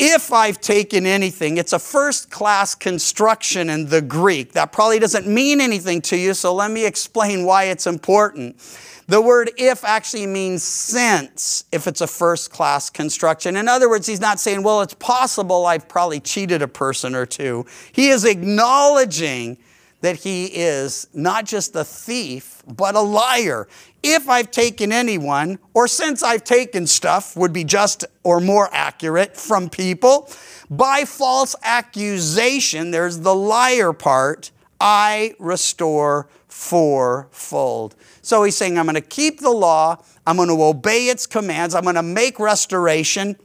If 0.00 0.32
I've 0.32 0.60
taken 0.60 1.06
anything, 1.06 1.56
it's 1.56 1.72
a 1.72 1.78
first 1.80 2.30
class 2.30 2.76
construction 2.76 3.68
in 3.68 3.88
the 3.88 4.00
Greek. 4.00 4.52
That 4.52 4.70
probably 4.70 5.00
doesn't 5.00 5.26
mean 5.26 5.60
anything 5.60 6.00
to 6.02 6.16
you, 6.16 6.34
so 6.34 6.54
let 6.54 6.70
me 6.70 6.86
explain 6.86 7.44
why 7.44 7.64
it's 7.64 7.84
important. 7.84 8.60
The 9.08 9.20
word 9.20 9.50
if 9.56 9.84
actually 9.84 10.28
means 10.28 10.62
since 10.62 11.64
if 11.72 11.88
it's 11.88 12.00
a 12.00 12.06
first 12.06 12.52
class 12.52 12.90
construction. 12.90 13.56
In 13.56 13.66
other 13.66 13.88
words, 13.88 14.06
he's 14.06 14.20
not 14.20 14.38
saying, 14.38 14.62
well, 14.62 14.82
it's 14.82 14.94
possible 14.94 15.66
I've 15.66 15.88
probably 15.88 16.20
cheated 16.20 16.62
a 16.62 16.68
person 16.68 17.16
or 17.16 17.26
two. 17.26 17.66
He 17.90 18.10
is 18.10 18.24
acknowledging 18.24 19.58
that 20.00 20.16
he 20.16 20.46
is 20.46 21.08
not 21.12 21.44
just 21.44 21.74
a 21.74 21.84
thief, 21.84 22.62
but 22.66 22.94
a 22.94 23.00
liar. 23.00 23.66
If 24.02 24.28
I've 24.28 24.50
taken 24.50 24.92
anyone, 24.92 25.58
or 25.74 25.88
since 25.88 26.22
I've 26.22 26.44
taken 26.44 26.86
stuff, 26.86 27.36
would 27.36 27.52
be 27.52 27.64
just 27.64 28.04
or 28.22 28.40
more 28.40 28.68
accurate 28.72 29.36
from 29.36 29.68
people, 29.68 30.30
by 30.70 31.04
false 31.04 31.56
accusation, 31.62 32.90
there's 32.92 33.20
the 33.20 33.34
liar 33.34 33.92
part, 33.92 34.52
I 34.80 35.34
restore 35.40 36.28
fourfold. 36.46 37.96
So 38.22 38.44
he's 38.44 38.56
saying, 38.56 38.78
I'm 38.78 38.84
going 38.86 38.94
to 38.94 39.00
keep 39.00 39.40
the 39.40 39.50
law, 39.50 39.96
I'm 40.26 40.36
going 40.36 40.48
to 40.48 40.62
obey 40.62 41.06
its 41.06 41.26
commands, 41.26 41.74
I'm 41.74 41.82
going 41.82 41.96
to 41.96 42.02
make 42.02 42.38
restoration, 42.38 43.36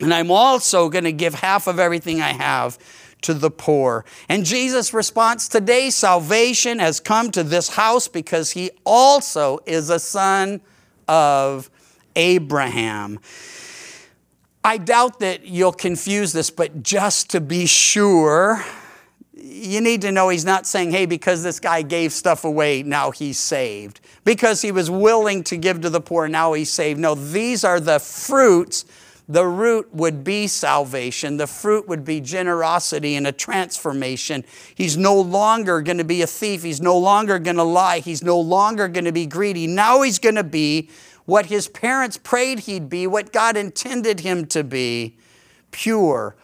and 0.00 0.14
I'm 0.14 0.30
also 0.30 0.88
going 0.88 1.04
to 1.04 1.12
give 1.12 1.34
half 1.34 1.66
of 1.66 1.78
everything 1.78 2.22
I 2.22 2.32
have 2.32 2.78
to 3.22 3.34
the 3.34 3.50
poor. 3.50 4.04
And 4.28 4.44
Jesus' 4.44 4.92
response 4.92 5.48
today 5.48 5.90
salvation 5.90 6.78
has 6.78 7.00
come 7.00 7.30
to 7.32 7.42
this 7.42 7.70
house 7.70 8.08
because 8.08 8.52
he 8.52 8.70
also 8.84 9.58
is 9.66 9.90
a 9.90 9.98
son 9.98 10.60
of 11.08 11.70
Abraham. 12.16 13.18
I 14.64 14.78
doubt 14.78 15.18
that 15.20 15.44
you'll 15.44 15.72
confuse 15.72 16.32
this, 16.32 16.50
but 16.50 16.82
just 16.82 17.30
to 17.30 17.40
be 17.40 17.66
sure, 17.66 18.64
you 19.34 19.80
need 19.80 20.02
to 20.02 20.12
know 20.12 20.28
he's 20.28 20.44
not 20.44 20.66
saying, 20.66 20.92
hey, 20.92 21.04
because 21.04 21.42
this 21.42 21.58
guy 21.58 21.82
gave 21.82 22.12
stuff 22.12 22.44
away, 22.44 22.84
now 22.84 23.10
he's 23.10 23.38
saved. 23.38 24.00
Because 24.24 24.62
he 24.62 24.70
was 24.70 24.88
willing 24.88 25.42
to 25.44 25.56
give 25.56 25.80
to 25.80 25.90
the 25.90 26.00
poor, 26.00 26.28
now 26.28 26.52
he's 26.52 26.70
saved. 26.70 27.00
No, 27.00 27.16
these 27.16 27.64
are 27.64 27.80
the 27.80 27.98
fruits. 27.98 28.84
The 29.28 29.46
root 29.46 29.94
would 29.94 30.24
be 30.24 30.46
salvation. 30.46 31.36
The 31.36 31.46
fruit 31.46 31.88
would 31.88 32.04
be 32.04 32.20
generosity 32.20 33.14
and 33.14 33.26
a 33.26 33.32
transformation. 33.32 34.44
He's 34.74 34.96
no 34.96 35.18
longer 35.18 35.80
going 35.80 35.98
to 35.98 36.04
be 36.04 36.22
a 36.22 36.26
thief. 36.26 36.62
He's 36.62 36.80
no 36.80 36.98
longer 36.98 37.38
going 37.38 37.56
to 37.56 37.62
lie. 37.62 38.00
He's 38.00 38.22
no 38.22 38.38
longer 38.38 38.88
going 38.88 39.04
to 39.04 39.12
be 39.12 39.26
greedy. 39.26 39.66
Now 39.66 40.02
he's 40.02 40.18
going 40.18 40.34
to 40.34 40.44
be 40.44 40.90
what 41.24 41.46
his 41.46 41.68
parents 41.68 42.18
prayed 42.18 42.60
he'd 42.60 42.88
be, 42.88 43.06
what 43.06 43.32
God 43.32 43.56
intended 43.56 44.20
him 44.20 44.44
to 44.46 44.64
be 44.64 45.16
pure, 45.70 46.34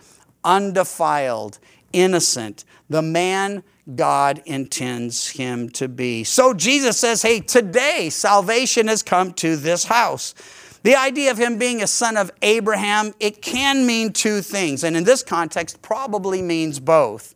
undefiled, 0.45 1.59
innocent, 1.93 2.65
the 2.89 3.03
man 3.03 3.63
God 3.95 4.43
intends 4.45 5.29
him 5.31 5.71
to 5.71 5.89
be. 5.89 6.23
So 6.25 6.53
Jesus 6.53 6.99
says, 6.99 7.23
hey, 7.23 7.41
today 7.41 8.11
salvation 8.11 8.89
has 8.89 9.03
come 9.03 9.33
to 9.35 9.57
this 9.57 9.85
house. 9.85 10.35
The 10.83 10.95
idea 10.95 11.31
of 11.31 11.39
him 11.39 11.59
being 11.59 11.83
a 11.83 11.87
son 11.87 12.17
of 12.17 12.31
Abraham, 12.43 13.15
it 13.21 13.43
can 13.43 13.87
mean 13.87 14.13
two 14.13 14.43
things, 14.43 14.85
and 14.85 14.97
in 14.97 15.05
this 15.05 15.23
context, 15.23 15.83
probably 15.83 16.41
means 16.43 16.79
both. 16.79 17.35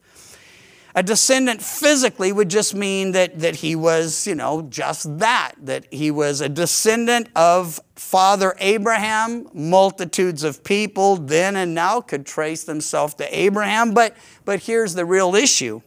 A 0.94 1.02
descendant 1.02 1.62
physically 1.62 2.32
would 2.32 2.50
just 2.50 2.74
mean 2.74 3.12
that, 3.12 3.38
that 3.38 3.56
he 3.56 3.74
was, 3.74 4.26
you 4.26 4.34
know, 4.34 4.62
just 4.62 5.18
that, 5.18 5.52
that 5.62 5.86
he 5.90 6.10
was 6.10 6.42
a 6.42 6.50
descendant 6.50 7.30
of 7.34 7.80
Father 7.96 8.54
Abraham. 8.58 9.48
Multitudes 9.54 10.44
of 10.44 10.62
people 10.62 11.16
then 11.16 11.56
and 11.56 11.74
now 11.74 12.02
could 12.02 12.26
trace 12.26 12.64
themselves 12.64 13.14
to 13.14 13.38
Abraham. 13.38 13.94
But, 13.94 14.14
but 14.44 14.60
here's 14.60 14.92
the 14.92 15.06
real 15.06 15.34
issue 15.34 15.80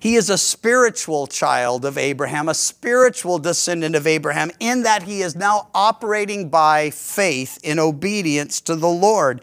he 0.00 0.14
is 0.14 0.30
a 0.30 0.38
spiritual 0.38 1.26
child 1.26 1.84
of 1.84 1.98
Abraham, 1.98 2.48
a 2.48 2.54
spiritual 2.54 3.38
descendant 3.38 3.94
of 3.94 4.06
Abraham, 4.06 4.50
in 4.60 4.82
that 4.82 5.02
he 5.02 5.22
is 5.22 5.34
now 5.34 5.68
operating 5.74 6.48
by 6.48 6.90
faith 6.90 7.58
in 7.62 7.78
obedience 7.78 8.60
to 8.62 8.76
the 8.76 8.88
Lord. 8.88 9.42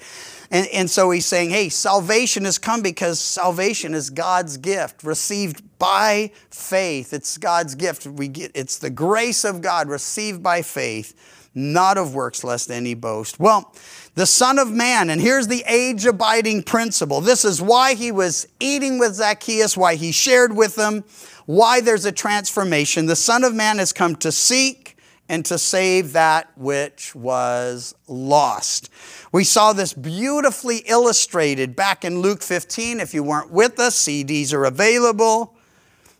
And, 0.51 0.67
and 0.73 0.89
so 0.89 1.11
he's 1.11 1.25
saying, 1.25 1.49
hey, 1.49 1.69
salvation 1.69 2.45
has 2.45 2.57
come 2.57 2.81
because 2.81 3.19
salvation 3.19 3.93
is 3.93 4.09
God's 4.09 4.57
gift, 4.57 5.03
received 5.03 5.63
by 5.79 6.31
faith. 6.49 7.13
It's 7.13 7.37
God's 7.37 7.75
gift. 7.75 8.05
We 8.05 8.27
get, 8.27 8.51
it's 8.53 8.77
the 8.77 8.89
grace 8.89 9.43
of 9.43 9.61
God 9.61 9.89
received 9.89 10.43
by 10.43 10.61
faith, 10.61 11.49
not 11.53 11.97
of 11.97 12.13
works, 12.13 12.43
lest 12.43 12.69
any 12.69 12.93
boast. 12.93 13.39
Well, 13.39 13.73
the 14.15 14.25
Son 14.25 14.57
of 14.57 14.71
Man, 14.71 15.09
and 15.09 15.19
here's 15.19 15.47
the 15.47 15.63
age 15.67 16.05
abiding 16.05 16.63
principle. 16.63 17.19
This 17.19 17.43
is 17.43 17.61
why 17.61 17.95
he 17.95 18.11
was 18.11 18.47
eating 18.61 18.97
with 18.97 19.15
Zacchaeus, 19.15 19.75
why 19.75 19.95
he 19.95 20.13
shared 20.13 20.55
with 20.55 20.75
them, 20.75 21.03
why 21.45 21.81
there's 21.81 22.05
a 22.05 22.13
transformation. 22.13 23.05
The 23.05 23.17
Son 23.17 23.43
of 23.43 23.53
Man 23.53 23.77
has 23.77 23.91
come 23.91 24.15
to 24.17 24.31
seek 24.31 24.97
and 25.27 25.43
to 25.45 25.57
save 25.57 26.13
that 26.13 26.49
which 26.57 27.13
was 27.13 27.93
lost. 28.07 28.89
We 29.33 29.43
saw 29.43 29.73
this 29.73 29.93
beautifully 29.93 30.77
illustrated 30.85 31.75
back 31.75 32.05
in 32.05 32.19
Luke 32.19 32.41
15. 32.41 33.01
If 33.01 33.13
you 33.13 33.21
weren't 33.21 33.51
with 33.51 33.79
us, 33.79 34.01
CDs 34.01 34.53
are 34.53 34.63
available. 34.63 35.55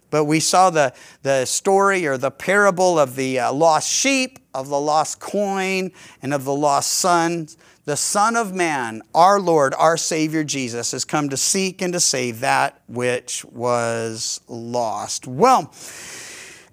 But 0.10 0.26
we 0.26 0.40
saw 0.40 0.70
the, 0.70 0.94
the 1.24 1.46
story 1.46 2.06
or 2.06 2.18
the 2.18 2.32
parable 2.32 3.00
of 3.00 3.16
the 3.16 3.40
uh, 3.40 3.54
lost 3.54 3.90
sheep, 3.90 4.40
of 4.54 4.70
the 4.70 4.80
lost 4.80 5.20
coin, 5.20 5.92
and 6.22 6.34
of 6.34 6.46
the 6.46 6.54
lost 6.54 6.92
son. 6.94 7.48
The 7.86 7.96
Son 7.96 8.36
of 8.36 8.52
Man, 8.52 9.04
our 9.14 9.40
Lord, 9.40 9.76
our 9.76 9.96
Savior 9.96 10.44
Jesus, 10.44 10.92
has 10.92 11.06
come 11.06 11.30
to 11.30 11.38
seek 11.38 11.84
and 11.84 11.94
to 11.94 12.00
save 12.00 12.40
that 12.40 12.82
which 12.88 13.46
was 13.46 14.42
lost. 14.48 15.28
Well, 15.28 15.72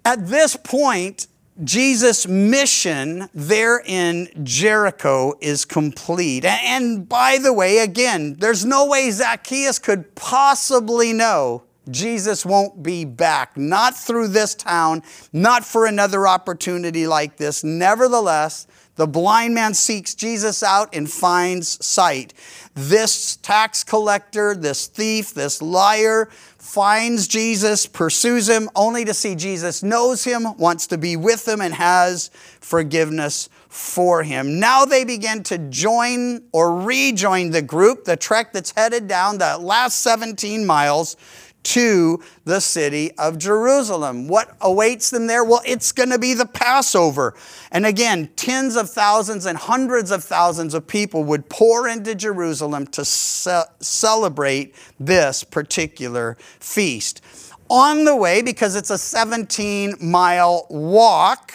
at 0.03 0.27
this 0.27 0.55
point, 0.55 1.27
Jesus' 1.63 2.27
mission 2.27 3.29
there 3.31 3.79
in 3.85 4.27
Jericho 4.43 5.35
is 5.39 5.65
complete. 5.65 6.45
And 6.45 7.07
by 7.07 7.37
the 7.37 7.53
way, 7.53 7.77
again, 7.77 8.37
there's 8.39 8.65
no 8.65 8.87
way 8.87 9.11
Zacchaeus 9.11 9.77
could 9.77 10.15
possibly 10.15 11.13
know 11.13 11.61
Jesus 11.91 12.45
won't 12.45 12.81
be 12.81 13.05
back. 13.05 13.55
Not 13.55 13.95
through 13.95 14.29
this 14.29 14.55
town, 14.55 15.03
not 15.31 15.63
for 15.63 15.85
another 15.85 16.27
opportunity 16.27 17.05
like 17.05 17.37
this. 17.37 17.63
Nevertheless, 17.63 18.65
the 18.95 19.07
blind 19.07 19.55
man 19.55 19.73
seeks 19.73 20.13
Jesus 20.13 20.61
out 20.61 20.95
and 20.95 21.09
finds 21.09 21.83
sight. 21.83 22.33
This 22.75 23.37
tax 23.37 23.83
collector, 23.83 24.55
this 24.55 24.87
thief, 24.87 25.33
this 25.33 25.61
liar 25.61 26.29
finds 26.57 27.27
Jesus, 27.27 27.85
pursues 27.85 28.47
him, 28.47 28.69
only 28.75 29.03
to 29.05 29.13
see 29.13 29.35
Jesus 29.35 29.83
knows 29.83 30.23
him, 30.23 30.57
wants 30.57 30.87
to 30.87 30.97
be 30.97 31.15
with 31.15 31.47
him, 31.47 31.61
and 31.61 31.73
has 31.73 32.29
forgiveness 32.61 33.49
for 33.67 34.23
him. 34.23 34.59
Now 34.59 34.85
they 34.85 35.03
begin 35.03 35.43
to 35.43 35.57
join 35.57 36.43
or 36.51 36.79
rejoin 36.81 37.49
the 37.49 37.61
group, 37.61 38.05
the 38.05 38.15
trek 38.15 38.53
that's 38.53 38.71
headed 38.71 39.07
down 39.07 39.39
the 39.39 39.57
last 39.57 40.01
17 40.01 40.65
miles 40.65 41.17
to 41.63 42.21
the 42.43 42.59
city 42.59 43.11
of 43.17 43.37
Jerusalem. 43.37 44.27
What 44.27 44.55
awaits 44.61 45.09
them 45.09 45.27
there? 45.27 45.43
Well, 45.43 45.61
it's 45.65 45.91
going 45.91 46.09
to 46.09 46.19
be 46.19 46.33
the 46.33 46.45
Passover. 46.45 47.33
And 47.71 47.85
again, 47.85 48.29
tens 48.35 48.75
of 48.75 48.89
thousands 48.89 49.45
and 49.45 49.57
hundreds 49.57 50.11
of 50.11 50.23
thousands 50.23 50.73
of 50.73 50.87
people 50.87 51.23
would 51.23 51.49
pour 51.49 51.87
into 51.87 52.15
Jerusalem 52.15 52.85
to 52.87 53.05
ce- 53.05 53.65
celebrate 53.79 54.75
this 54.99 55.43
particular 55.43 56.37
feast. 56.59 57.21
On 57.69 58.03
the 58.03 58.15
way, 58.15 58.41
because 58.41 58.75
it's 58.75 58.89
a 58.89 58.97
17 58.97 59.95
mile 60.01 60.67
walk, 60.69 61.53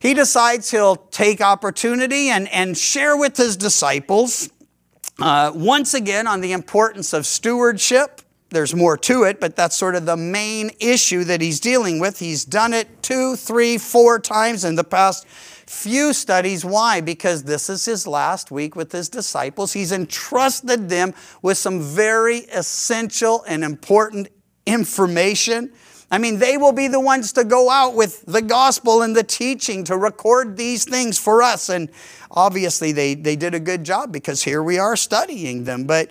he 0.00 0.14
decides 0.14 0.70
he'll 0.70 0.96
take 0.96 1.40
opportunity 1.40 2.28
and, 2.28 2.48
and 2.48 2.76
share 2.76 3.16
with 3.16 3.36
his 3.36 3.56
disciples 3.56 4.50
uh, 5.20 5.52
once 5.54 5.94
again 5.94 6.26
on 6.26 6.40
the 6.40 6.52
importance 6.52 7.12
of 7.12 7.26
stewardship 7.26 8.21
there's 8.52 8.74
more 8.74 8.96
to 8.98 9.24
it, 9.24 9.40
but 9.40 9.56
that's 9.56 9.76
sort 9.76 9.94
of 9.94 10.06
the 10.06 10.16
main 10.16 10.70
issue 10.78 11.24
that 11.24 11.40
he's 11.40 11.58
dealing 11.58 11.98
with. 11.98 12.18
He's 12.18 12.44
done 12.44 12.72
it 12.72 13.02
two, 13.02 13.36
three, 13.36 13.78
four 13.78 14.18
times 14.18 14.64
in 14.64 14.76
the 14.76 14.84
past 14.84 15.26
few 15.26 16.12
studies. 16.12 16.64
Why? 16.64 17.00
Because 17.00 17.44
this 17.44 17.68
is 17.68 17.84
his 17.84 18.06
last 18.06 18.50
week 18.50 18.76
with 18.76 18.92
his 18.92 19.08
disciples. 19.08 19.72
He's 19.72 19.90
entrusted 19.90 20.88
them 20.88 21.14
with 21.40 21.58
some 21.58 21.80
very 21.80 22.38
essential 22.52 23.42
and 23.48 23.64
important 23.64 24.28
information. 24.66 25.72
I 26.10 26.18
mean, 26.18 26.38
they 26.38 26.58
will 26.58 26.72
be 26.72 26.88
the 26.88 27.00
ones 27.00 27.32
to 27.32 27.44
go 27.44 27.70
out 27.70 27.94
with 27.94 28.22
the 28.26 28.42
gospel 28.42 29.00
and 29.00 29.16
the 29.16 29.22
teaching 29.22 29.82
to 29.84 29.96
record 29.96 30.58
these 30.58 30.84
things 30.84 31.18
for 31.18 31.42
us. 31.42 31.70
And 31.70 31.88
obviously, 32.30 32.92
they, 32.92 33.14
they 33.14 33.34
did 33.34 33.54
a 33.54 33.60
good 33.60 33.82
job 33.82 34.12
because 34.12 34.42
here 34.42 34.62
we 34.62 34.78
are 34.78 34.94
studying 34.94 35.64
them. 35.64 35.84
But 35.84 36.10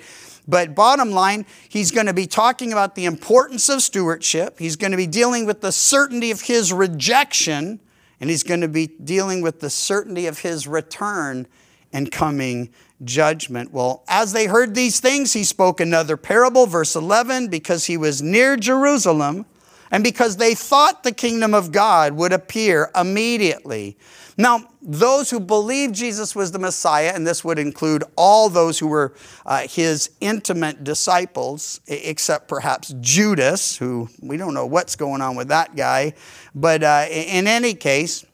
but 0.51 0.75
bottom 0.75 1.11
line, 1.11 1.45
he's 1.69 1.91
going 1.91 2.07
to 2.07 2.13
be 2.13 2.27
talking 2.27 2.73
about 2.73 2.95
the 2.95 3.05
importance 3.05 3.69
of 3.69 3.81
stewardship. 3.81 4.59
He's 4.59 4.75
going 4.75 4.91
to 4.91 4.97
be 4.97 5.07
dealing 5.07 5.45
with 5.45 5.61
the 5.61 5.71
certainty 5.71 6.29
of 6.29 6.41
his 6.41 6.73
rejection, 6.73 7.79
and 8.19 8.29
he's 8.29 8.43
going 8.43 8.59
to 8.59 8.67
be 8.67 8.87
dealing 8.87 9.41
with 9.41 9.61
the 9.61 9.69
certainty 9.69 10.27
of 10.27 10.39
his 10.39 10.67
return 10.67 11.47
and 11.93 12.11
coming 12.11 12.69
judgment. 13.01 13.71
Well, 13.71 14.03
as 14.09 14.33
they 14.33 14.47
heard 14.47 14.75
these 14.75 14.99
things, 14.99 15.31
he 15.31 15.45
spoke 15.45 15.79
another 15.79 16.17
parable, 16.17 16.65
verse 16.65 16.97
11, 16.97 17.47
because 17.47 17.85
he 17.85 17.95
was 17.95 18.21
near 18.21 18.57
Jerusalem 18.57 19.45
and 19.89 20.03
because 20.03 20.35
they 20.35 20.53
thought 20.53 21.03
the 21.03 21.13
kingdom 21.13 21.53
of 21.53 21.71
God 21.71 22.11
would 22.11 22.33
appear 22.33 22.91
immediately. 22.93 23.97
Now, 24.37 24.67
those 24.81 25.29
who 25.29 25.39
believed 25.39 25.93
Jesus 25.93 26.35
was 26.35 26.51
the 26.51 26.59
Messiah, 26.59 27.11
and 27.13 27.25
this 27.25 27.43
would 27.43 27.59
include 27.59 28.03
all 28.15 28.49
those 28.49 28.79
who 28.79 28.87
were 28.87 29.13
uh, 29.45 29.67
his 29.67 30.11
intimate 30.21 30.83
disciples, 30.83 31.81
except 31.87 32.47
perhaps 32.47 32.93
Judas, 33.01 33.77
who 33.77 34.09
we 34.21 34.37
don't 34.37 34.53
know 34.53 34.65
what's 34.65 34.95
going 34.95 35.21
on 35.21 35.35
with 35.35 35.49
that 35.49 35.75
guy. 35.75 36.13
But 36.55 36.83
uh, 36.83 37.07
in 37.09 37.47
any 37.47 37.73
case, 37.73 38.25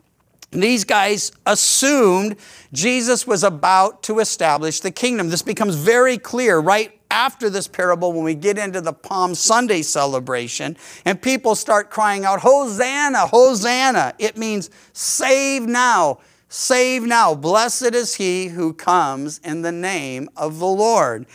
these 0.51 0.85
guys 0.85 1.31
assumed 1.45 2.37
Jesus 2.71 3.27
was 3.27 3.43
about 3.43 4.03
to 4.03 4.19
establish 4.19 4.79
the 4.79 4.91
kingdom. 4.91 5.29
This 5.29 5.41
becomes 5.41 5.75
very 5.75 6.17
clear 6.17 6.59
right 6.59 6.96
after 7.11 7.49
this 7.49 7.67
parable 7.67 8.13
when 8.13 8.23
we 8.23 8.35
get 8.35 8.57
into 8.57 8.81
the 8.81 8.93
Palm 8.93 9.35
Sunday 9.35 9.81
celebration 9.81 10.77
and 11.05 11.21
people 11.21 11.55
start 11.55 11.89
crying 11.89 12.25
out, 12.25 12.41
Hosanna, 12.41 13.27
Hosanna. 13.27 14.13
It 14.19 14.37
means 14.37 14.69
save 14.93 15.63
now, 15.63 16.19
save 16.49 17.03
now. 17.03 17.35
Blessed 17.35 17.95
is 17.95 18.15
he 18.15 18.47
who 18.47 18.73
comes 18.73 19.39
in 19.39 19.61
the 19.61 19.71
name 19.71 20.29
of 20.35 20.59
the 20.59 20.67
Lord. 20.67 21.25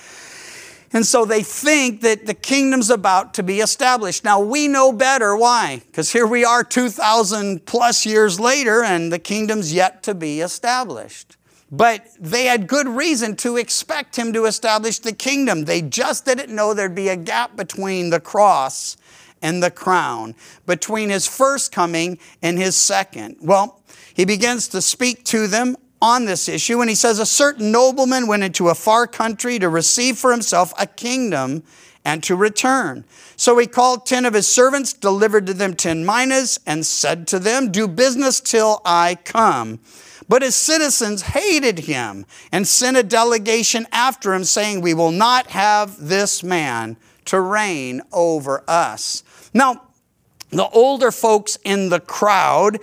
And 0.95 1.07
so 1.07 1.25
they 1.25 1.43
think 1.43 2.03
that 2.03 2.27
the 2.27 2.35
kingdom's 2.35 2.91
about 2.91 3.35
to 3.35 3.43
be 3.43 3.61
established. 3.61 4.25
Now 4.25 4.41
we 4.41 4.69
know 4.69 4.93
better. 4.93 5.35
Why? 5.35 5.83
Because 5.87 6.13
here 6.13 6.27
we 6.27 6.45
are 6.45 6.63
2,000 6.63 7.65
plus 7.65 8.05
years 8.05 8.39
later 8.39 8.85
and 8.85 9.11
the 9.11 9.19
kingdom's 9.19 9.73
yet 9.73 10.03
to 10.03 10.15
be 10.15 10.41
established. 10.41 11.37
But 11.73 12.07
they 12.21 12.45
had 12.45 12.67
good 12.67 12.87
reason 12.87 13.35
to 13.37 13.57
expect 13.57 14.17
him 14.17 14.35
to 14.35 14.45
establish 14.45 14.99
the 14.99 15.15
kingdom. 15.15 15.65
They 15.65 15.81
just 15.81 16.27
didn't 16.27 16.55
know 16.55 16.75
there'd 16.75 16.95
be 16.95 17.09
a 17.09 17.17
gap 17.17 17.57
between 17.57 18.11
the 18.11 18.21
cross 18.21 18.99
and 19.41 19.63
the 19.63 19.71
crown, 19.71 20.35
between 20.67 21.09
his 21.09 21.27
first 21.27 21.73
coming 21.73 22.19
and 22.43 22.59
his 22.59 22.77
second. 22.77 23.37
Well, 23.41 23.81
he 24.13 24.27
begins 24.27 24.69
to 24.69 24.83
speak 24.83 25.25
to 25.25 25.47
them 25.47 25.77
on 26.03 26.27
this 26.27 26.47
issue, 26.47 26.81
and 26.81 26.91
he 26.91 26.95
says, 26.95 27.19
A 27.19 27.25
certain 27.25 27.73
nobleman 27.73 28.27
went 28.27 28.43
into 28.43 28.69
a 28.69 28.75
far 28.75 29.07
country 29.07 29.59
to 29.59 29.71
receive 29.71 30.19
for 30.19 30.31
himself 30.31 30.75
a 30.79 30.87
kingdom 30.87 31.63
and 32.05 32.23
to 32.25 32.37
return. 32.37 33.05
So 33.37 33.57
he 33.57 33.67
called 33.67 34.05
ten 34.05 34.27
of 34.27 34.35
his 34.35 34.47
servants, 34.47 34.93
delivered 34.93 35.47
to 35.47 35.55
them 35.55 35.75
ten 35.75 36.05
minas, 36.05 36.61
and 36.67 36.85
said 36.85 37.27
to 37.29 37.39
them, 37.39 37.73
Do 37.73 37.89
business 37.89 38.41
till 38.41 38.83
I 38.85 39.17
come. 39.25 39.81
But 40.33 40.41
his 40.41 40.57
citizens 40.57 41.21
hated 41.21 41.81
him 41.81 42.25
and 42.51 42.67
sent 42.67 42.97
a 42.97 43.03
delegation 43.03 43.87
after 43.93 44.33
him, 44.33 44.45
saying, 44.45 44.81
We 44.81 44.95
will 44.95 45.11
not 45.11 45.49
have 45.49 46.09
this 46.09 46.43
man 46.43 46.97
to 47.27 47.39
reign 47.39 48.01
over 48.15 48.65
us. 48.67 49.25
Now, 49.53 49.83
the 50.49 50.67
older 50.71 51.11
folks 51.11 51.59
in 51.67 51.91
the 51.91 52.01
crowd, 52.01 52.79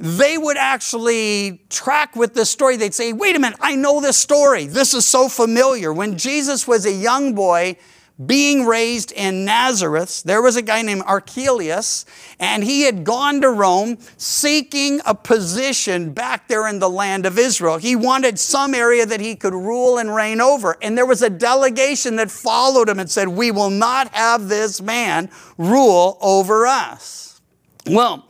they 0.00 0.38
would 0.38 0.56
actually 0.56 1.60
track 1.68 2.16
with 2.16 2.32
this 2.32 2.48
story. 2.48 2.78
They'd 2.78 2.94
say, 2.94 3.12
Wait 3.12 3.36
a 3.36 3.40
minute, 3.40 3.58
I 3.60 3.74
know 3.74 4.00
this 4.00 4.16
story. 4.16 4.64
This 4.64 4.94
is 4.94 5.04
so 5.04 5.28
familiar. 5.28 5.92
When 5.92 6.16
Jesus 6.16 6.66
was 6.66 6.86
a 6.86 6.92
young 6.92 7.34
boy, 7.34 7.76
being 8.24 8.64
raised 8.64 9.12
in 9.12 9.44
Nazareth, 9.44 10.22
there 10.22 10.40
was 10.40 10.56
a 10.56 10.62
guy 10.62 10.80
named 10.80 11.02
Archelaus, 11.04 12.06
and 12.38 12.64
he 12.64 12.82
had 12.82 13.04
gone 13.04 13.42
to 13.42 13.50
Rome 13.50 13.98
seeking 14.16 15.00
a 15.04 15.14
position 15.14 16.12
back 16.12 16.48
there 16.48 16.66
in 16.66 16.78
the 16.78 16.88
land 16.88 17.26
of 17.26 17.38
Israel. 17.38 17.76
He 17.76 17.94
wanted 17.94 18.38
some 18.38 18.74
area 18.74 19.04
that 19.04 19.20
he 19.20 19.36
could 19.36 19.52
rule 19.52 19.98
and 19.98 20.14
reign 20.14 20.40
over. 20.40 20.78
And 20.80 20.96
there 20.96 21.04
was 21.04 21.20
a 21.20 21.28
delegation 21.28 22.16
that 22.16 22.30
followed 22.30 22.88
him 22.88 22.98
and 22.98 23.10
said, 23.10 23.28
We 23.28 23.50
will 23.50 23.70
not 23.70 24.08
have 24.14 24.48
this 24.48 24.80
man 24.80 25.28
rule 25.58 26.16
over 26.22 26.66
us. 26.66 27.40
Well, 27.86 28.26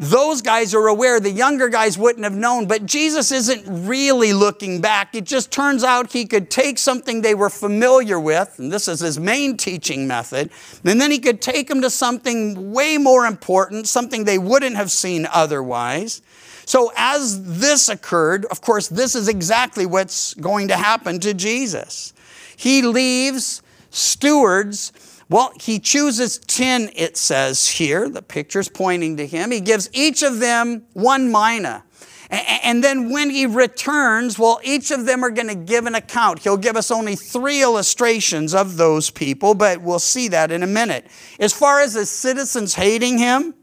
those 0.00 0.40
guys 0.40 0.74
are 0.74 0.86
aware. 0.86 1.20
The 1.20 1.30
younger 1.30 1.68
guys 1.68 1.98
wouldn't 1.98 2.24
have 2.24 2.34
known, 2.34 2.66
but 2.66 2.86
Jesus 2.86 3.30
isn't 3.30 3.86
really 3.86 4.32
looking 4.32 4.80
back. 4.80 5.14
It 5.14 5.24
just 5.24 5.52
turns 5.52 5.84
out 5.84 6.12
he 6.12 6.24
could 6.24 6.50
take 6.50 6.78
something 6.78 7.20
they 7.20 7.34
were 7.34 7.50
familiar 7.50 8.18
with, 8.18 8.58
and 8.58 8.72
this 8.72 8.88
is 8.88 9.00
his 9.00 9.20
main 9.20 9.58
teaching 9.58 10.08
method, 10.08 10.48
and 10.86 10.98
then 10.98 11.10
he 11.10 11.18
could 11.18 11.42
take 11.42 11.68
them 11.68 11.82
to 11.82 11.90
something 11.90 12.72
way 12.72 12.96
more 12.96 13.26
important, 13.26 13.86
something 13.86 14.24
they 14.24 14.38
wouldn't 14.38 14.74
have 14.76 14.90
seen 14.90 15.28
otherwise. 15.30 16.22
So, 16.64 16.92
as 16.96 17.58
this 17.58 17.90
occurred, 17.90 18.46
of 18.46 18.62
course, 18.62 18.88
this 18.88 19.14
is 19.14 19.28
exactly 19.28 19.84
what's 19.84 20.32
going 20.32 20.68
to 20.68 20.76
happen 20.76 21.20
to 21.20 21.34
Jesus. 21.34 22.14
He 22.56 22.80
leaves 22.80 23.60
stewards 23.90 24.92
well, 25.30 25.52
he 25.60 25.78
chooses 25.78 26.38
10, 26.38 26.90
it 26.96 27.16
says 27.16 27.68
here. 27.68 28.08
The 28.08 28.20
picture's 28.20 28.68
pointing 28.68 29.16
to 29.18 29.26
him. 29.26 29.52
He 29.52 29.60
gives 29.60 29.88
each 29.92 30.24
of 30.24 30.40
them 30.40 30.82
one 30.92 31.30
mina. 31.30 31.84
And 32.30 32.82
then 32.82 33.10
when 33.10 33.30
he 33.30 33.46
returns, 33.46 34.38
well, 34.38 34.60
each 34.64 34.90
of 34.90 35.06
them 35.06 35.24
are 35.24 35.30
going 35.30 35.46
to 35.48 35.54
give 35.54 35.86
an 35.86 35.94
account. 35.94 36.40
He'll 36.40 36.56
give 36.56 36.76
us 36.76 36.90
only 36.90 37.14
three 37.14 37.62
illustrations 37.62 38.54
of 38.54 38.76
those 38.76 39.10
people, 39.10 39.54
but 39.54 39.80
we'll 39.80 40.00
see 40.00 40.28
that 40.28 40.50
in 40.50 40.64
a 40.64 40.66
minute. 40.66 41.06
As 41.38 41.52
far 41.52 41.80
as 41.80 41.94
the 41.94 42.06
citizens 42.06 42.74
hating 42.74 43.18
him 43.18 43.54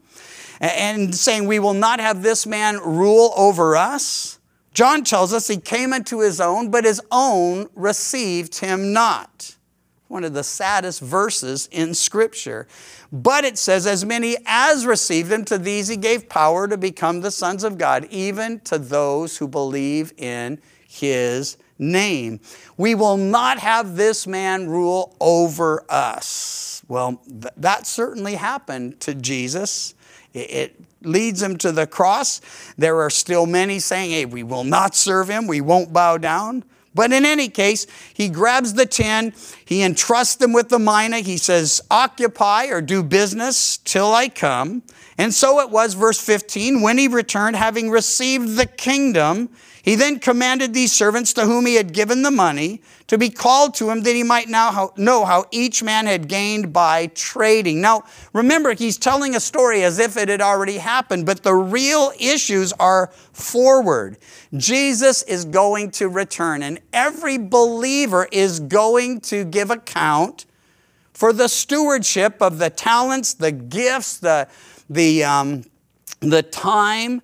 and 0.60 1.14
saying, 1.14 1.46
We 1.46 1.58
will 1.58 1.74
not 1.74 2.00
have 2.00 2.22
this 2.22 2.46
man 2.46 2.78
rule 2.78 3.32
over 3.36 3.76
us, 3.76 4.38
John 4.72 5.02
tells 5.02 5.32
us 5.32 5.48
he 5.48 5.56
came 5.56 5.92
into 5.92 6.20
his 6.20 6.40
own, 6.40 6.70
but 6.70 6.84
his 6.84 7.00
own 7.10 7.68
received 7.74 8.60
him 8.60 8.92
not 8.92 9.56
one 10.08 10.24
of 10.24 10.32
the 10.32 10.42
saddest 10.42 11.00
verses 11.00 11.68
in 11.70 11.94
Scripture. 11.94 12.66
But 13.12 13.44
it 13.44 13.58
says, 13.58 13.86
As 13.86 14.04
many 14.04 14.36
as 14.46 14.86
received 14.86 15.30
him, 15.30 15.44
to 15.46 15.58
these 15.58 15.88
he 15.88 15.96
gave 15.96 16.28
power 16.28 16.66
to 16.66 16.76
become 16.76 17.20
the 17.20 17.30
sons 17.30 17.62
of 17.62 17.78
God, 17.78 18.06
even 18.10 18.60
to 18.60 18.78
those 18.78 19.36
who 19.36 19.46
believe 19.46 20.12
in 20.16 20.60
his 20.88 21.58
name. 21.78 22.40
We 22.76 22.94
will 22.94 23.16
not 23.16 23.58
have 23.58 23.96
this 23.96 24.26
man 24.26 24.68
rule 24.68 25.14
over 25.20 25.84
us. 25.88 26.82
Well, 26.88 27.20
th- 27.26 27.52
that 27.58 27.86
certainly 27.86 28.34
happened 28.34 29.00
to 29.00 29.14
Jesus. 29.14 29.94
It, 30.32 30.50
it 30.50 30.80
leads 31.02 31.42
him 31.42 31.58
to 31.58 31.70
the 31.70 31.86
cross. 31.86 32.40
There 32.76 33.00
are 33.02 33.10
still 33.10 33.46
many 33.46 33.78
saying, 33.78 34.10
Hey, 34.10 34.24
we 34.24 34.42
will 34.42 34.64
not 34.64 34.94
serve 34.94 35.28
him, 35.28 35.46
we 35.46 35.60
won't 35.60 35.92
bow 35.92 36.16
down. 36.16 36.64
But 36.98 37.12
in 37.12 37.24
any 37.24 37.48
case, 37.48 37.86
he 38.12 38.28
grabs 38.28 38.74
the 38.74 38.84
10, 38.84 39.32
he 39.64 39.84
entrusts 39.84 40.34
them 40.34 40.52
with 40.52 40.68
the 40.68 40.80
mina. 40.80 41.18
He 41.18 41.36
says, 41.36 41.80
Occupy 41.92 42.70
or 42.70 42.80
do 42.80 43.04
business 43.04 43.76
till 43.76 44.12
I 44.12 44.28
come. 44.28 44.82
And 45.16 45.32
so 45.32 45.60
it 45.60 45.70
was, 45.70 45.94
verse 45.94 46.18
15, 46.20 46.82
when 46.82 46.98
he 46.98 47.06
returned, 47.06 47.54
having 47.54 47.88
received 47.88 48.56
the 48.56 48.66
kingdom, 48.66 49.48
he 49.88 49.94
then 49.94 50.18
commanded 50.18 50.74
these 50.74 50.92
servants 50.92 51.32
to 51.32 51.46
whom 51.46 51.64
he 51.64 51.76
had 51.76 51.94
given 51.94 52.20
the 52.20 52.30
money 52.30 52.82
to 53.06 53.16
be 53.16 53.30
called 53.30 53.72
to 53.76 53.88
him 53.88 54.02
that 54.02 54.14
he 54.14 54.22
might 54.22 54.46
now 54.46 54.92
know 54.98 55.24
how 55.24 55.46
each 55.50 55.82
man 55.82 56.04
had 56.04 56.28
gained 56.28 56.74
by 56.74 57.06
trading. 57.06 57.80
Now, 57.80 58.04
remember, 58.34 58.74
he's 58.74 58.98
telling 58.98 59.34
a 59.34 59.40
story 59.40 59.82
as 59.82 59.98
if 59.98 60.18
it 60.18 60.28
had 60.28 60.42
already 60.42 60.76
happened, 60.76 61.24
but 61.24 61.42
the 61.42 61.54
real 61.54 62.12
issues 62.20 62.74
are 62.74 63.06
forward. 63.32 64.18
Jesus 64.54 65.22
is 65.22 65.46
going 65.46 65.90
to 65.92 66.10
return, 66.10 66.62
and 66.62 66.80
every 66.92 67.38
believer 67.38 68.28
is 68.30 68.60
going 68.60 69.22
to 69.22 69.46
give 69.46 69.70
account 69.70 70.44
for 71.14 71.32
the 71.32 71.48
stewardship 71.48 72.42
of 72.42 72.58
the 72.58 72.68
talents, 72.68 73.32
the 73.32 73.52
gifts, 73.52 74.18
the, 74.18 74.48
the, 74.90 75.24
um, 75.24 75.64
the 76.20 76.42
time, 76.42 77.22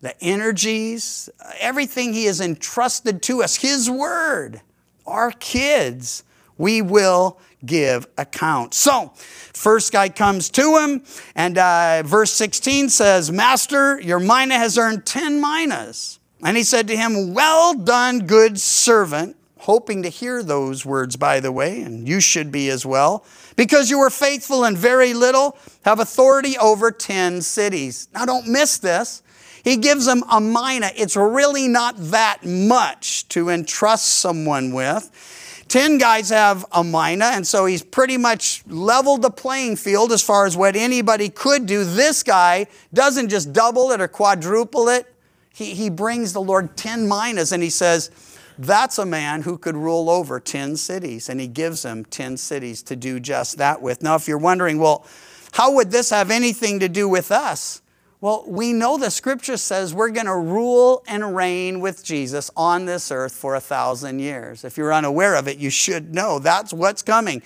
the 0.00 0.14
energies, 0.22 1.28
everything 1.58 2.12
He 2.12 2.26
has 2.26 2.40
entrusted 2.40 3.22
to 3.22 3.42
us, 3.42 3.56
His 3.56 3.90
Word, 3.90 4.60
our 5.06 5.30
kids, 5.30 6.24
we 6.58 6.82
will 6.82 7.38
give 7.64 8.06
account. 8.16 8.74
So, 8.74 9.12
first 9.16 9.92
guy 9.92 10.08
comes 10.08 10.48
to 10.50 10.78
him, 10.78 11.02
and 11.34 11.58
uh, 11.58 12.02
verse 12.04 12.32
16 12.32 12.88
says, 12.88 13.30
Master, 13.30 14.00
your 14.00 14.20
mina 14.20 14.54
has 14.54 14.78
earned 14.78 15.04
10 15.04 15.40
minas. 15.40 16.18
And 16.42 16.56
he 16.56 16.62
said 16.62 16.86
to 16.88 16.96
him, 16.96 17.34
Well 17.34 17.74
done, 17.74 18.20
good 18.20 18.60
servant. 18.60 19.36
Hoping 19.60 20.02
to 20.04 20.08
hear 20.08 20.42
those 20.42 20.86
words, 20.86 21.16
by 21.16 21.40
the 21.40 21.50
way, 21.50 21.80
and 21.82 22.06
you 22.06 22.20
should 22.20 22.52
be 22.52 22.68
as 22.68 22.86
well. 22.86 23.24
Because 23.56 23.90
you 23.90 23.98
were 23.98 24.10
faithful 24.10 24.64
in 24.64 24.76
very 24.76 25.12
little, 25.12 25.58
have 25.84 25.98
authority 25.98 26.56
over 26.58 26.92
10 26.92 27.42
cities. 27.42 28.06
Now, 28.14 28.26
don't 28.26 28.46
miss 28.46 28.78
this. 28.78 29.22
He 29.66 29.76
gives 29.78 30.06
them 30.06 30.22
a 30.30 30.40
mina. 30.40 30.92
It's 30.94 31.16
really 31.16 31.66
not 31.66 31.96
that 31.96 32.44
much 32.44 33.28
to 33.30 33.48
entrust 33.48 34.06
someone 34.06 34.72
with. 34.72 35.64
10 35.66 35.98
guys 35.98 36.30
have 36.30 36.64
a 36.70 36.84
mina, 36.84 37.32
and 37.34 37.44
so 37.44 37.66
he's 37.66 37.82
pretty 37.82 38.16
much 38.16 38.62
leveled 38.68 39.22
the 39.22 39.30
playing 39.30 39.74
field 39.74 40.12
as 40.12 40.22
far 40.22 40.46
as 40.46 40.56
what 40.56 40.76
anybody 40.76 41.28
could 41.28 41.66
do. 41.66 41.82
This 41.82 42.22
guy 42.22 42.68
doesn't 42.94 43.28
just 43.28 43.52
double 43.52 43.90
it 43.90 44.00
or 44.00 44.06
quadruple 44.06 44.88
it. 44.88 45.12
He, 45.52 45.74
he 45.74 45.90
brings 45.90 46.32
the 46.32 46.40
Lord 46.40 46.76
10 46.76 47.08
minas 47.08 47.50
and 47.50 47.60
he 47.60 47.70
says, 47.70 48.12
That's 48.58 48.98
a 48.98 49.04
man 49.04 49.42
who 49.42 49.58
could 49.58 49.74
rule 49.74 50.08
over 50.08 50.38
10 50.38 50.76
cities. 50.76 51.28
And 51.28 51.40
he 51.40 51.48
gives 51.48 51.84
him 51.84 52.04
10 52.04 52.36
cities 52.36 52.84
to 52.84 52.94
do 52.94 53.18
just 53.18 53.58
that 53.58 53.82
with. 53.82 54.00
Now, 54.00 54.14
if 54.14 54.28
you're 54.28 54.38
wondering, 54.38 54.78
well, 54.78 55.04
how 55.50 55.72
would 55.72 55.90
this 55.90 56.10
have 56.10 56.30
anything 56.30 56.78
to 56.78 56.88
do 56.88 57.08
with 57.08 57.32
us? 57.32 57.82
Well, 58.20 58.44
we 58.46 58.72
know 58.72 58.96
the 58.96 59.10
scripture 59.10 59.58
says 59.58 59.92
we're 59.92 60.10
going 60.10 60.26
to 60.26 60.36
rule 60.36 61.04
and 61.06 61.36
reign 61.36 61.80
with 61.80 62.02
Jesus 62.02 62.50
on 62.56 62.86
this 62.86 63.12
earth 63.12 63.32
for 63.32 63.54
a 63.54 63.60
thousand 63.60 64.20
years. 64.20 64.64
If 64.64 64.78
you're 64.78 64.92
unaware 64.92 65.34
of 65.34 65.48
it, 65.48 65.58
you 65.58 65.68
should 65.68 66.14
know 66.14 66.38
that's 66.38 66.72
what's 66.72 67.02
coming. 67.02 67.42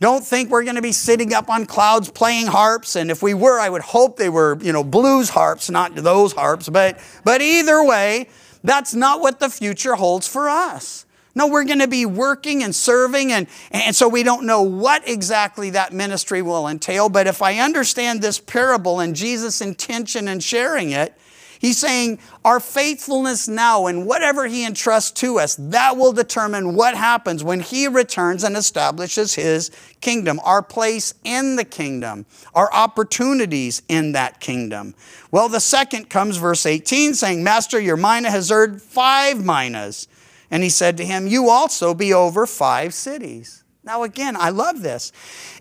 Don't 0.00 0.24
think 0.24 0.50
we're 0.50 0.64
going 0.64 0.76
to 0.76 0.82
be 0.82 0.92
sitting 0.92 1.32
up 1.32 1.48
on 1.48 1.66
clouds 1.66 2.10
playing 2.10 2.46
harps. 2.46 2.96
And 2.96 3.10
if 3.10 3.22
we 3.22 3.34
were, 3.34 3.58
I 3.58 3.68
would 3.68 3.82
hope 3.82 4.16
they 4.16 4.28
were, 4.28 4.58
you 4.60 4.72
know, 4.72 4.84
blues 4.84 5.30
harps, 5.30 5.70
not 5.70 5.94
those 5.94 6.32
harps. 6.32 6.68
But, 6.68 6.98
but 7.24 7.40
either 7.40 7.82
way, 7.84 8.28
that's 8.62 8.94
not 8.94 9.20
what 9.20 9.40
the 9.40 9.48
future 9.48 9.94
holds 9.94 10.28
for 10.28 10.48
us. 10.48 11.05
No, 11.36 11.46
we're 11.48 11.64
going 11.64 11.80
to 11.80 11.86
be 11.86 12.06
working 12.06 12.62
and 12.62 12.74
serving, 12.74 13.30
and, 13.30 13.46
and 13.70 13.94
so 13.94 14.08
we 14.08 14.22
don't 14.22 14.46
know 14.46 14.62
what 14.62 15.06
exactly 15.06 15.68
that 15.70 15.92
ministry 15.92 16.40
will 16.40 16.66
entail. 16.66 17.10
But 17.10 17.26
if 17.26 17.42
I 17.42 17.58
understand 17.58 18.22
this 18.22 18.40
parable 18.40 19.00
and 19.00 19.14
Jesus' 19.14 19.60
intention 19.60 20.28
in 20.28 20.40
sharing 20.40 20.92
it, 20.92 21.12
he's 21.58 21.76
saying 21.76 22.20
our 22.42 22.58
faithfulness 22.58 23.48
now 23.48 23.84
and 23.84 24.06
whatever 24.06 24.46
he 24.46 24.64
entrusts 24.64 25.10
to 25.20 25.38
us, 25.38 25.56
that 25.56 25.98
will 25.98 26.14
determine 26.14 26.74
what 26.74 26.96
happens 26.96 27.44
when 27.44 27.60
he 27.60 27.86
returns 27.86 28.42
and 28.42 28.56
establishes 28.56 29.34
his 29.34 29.70
kingdom, 30.00 30.40
our 30.42 30.62
place 30.62 31.12
in 31.22 31.56
the 31.56 31.64
kingdom, 31.64 32.24
our 32.54 32.72
opportunities 32.72 33.82
in 33.90 34.12
that 34.12 34.40
kingdom. 34.40 34.94
Well, 35.30 35.50
the 35.50 35.60
second 35.60 36.08
comes, 36.08 36.38
verse 36.38 36.64
18, 36.64 37.12
saying, 37.12 37.44
Master, 37.44 37.78
your 37.78 37.98
mina 37.98 38.30
has 38.30 38.50
earned 38.50 38.80
five 38.80 39.44
minas. 39.44 40.08
And 40.56 40.64
he 40.64 40.70
said 40.70 40.96
to 40.96 41.04
him, 41.04 41.26
You 41.26 41.50
also 41.50 41.92
be 41.92 42.14
over 42.14 42.46
five 42.46 42.94
cities. 42.94 43.62
Now, 43.84 44.04
again, 44.04 44.36
I 44.38 44.48
love 44.48 44.80
this. 44.80 45.12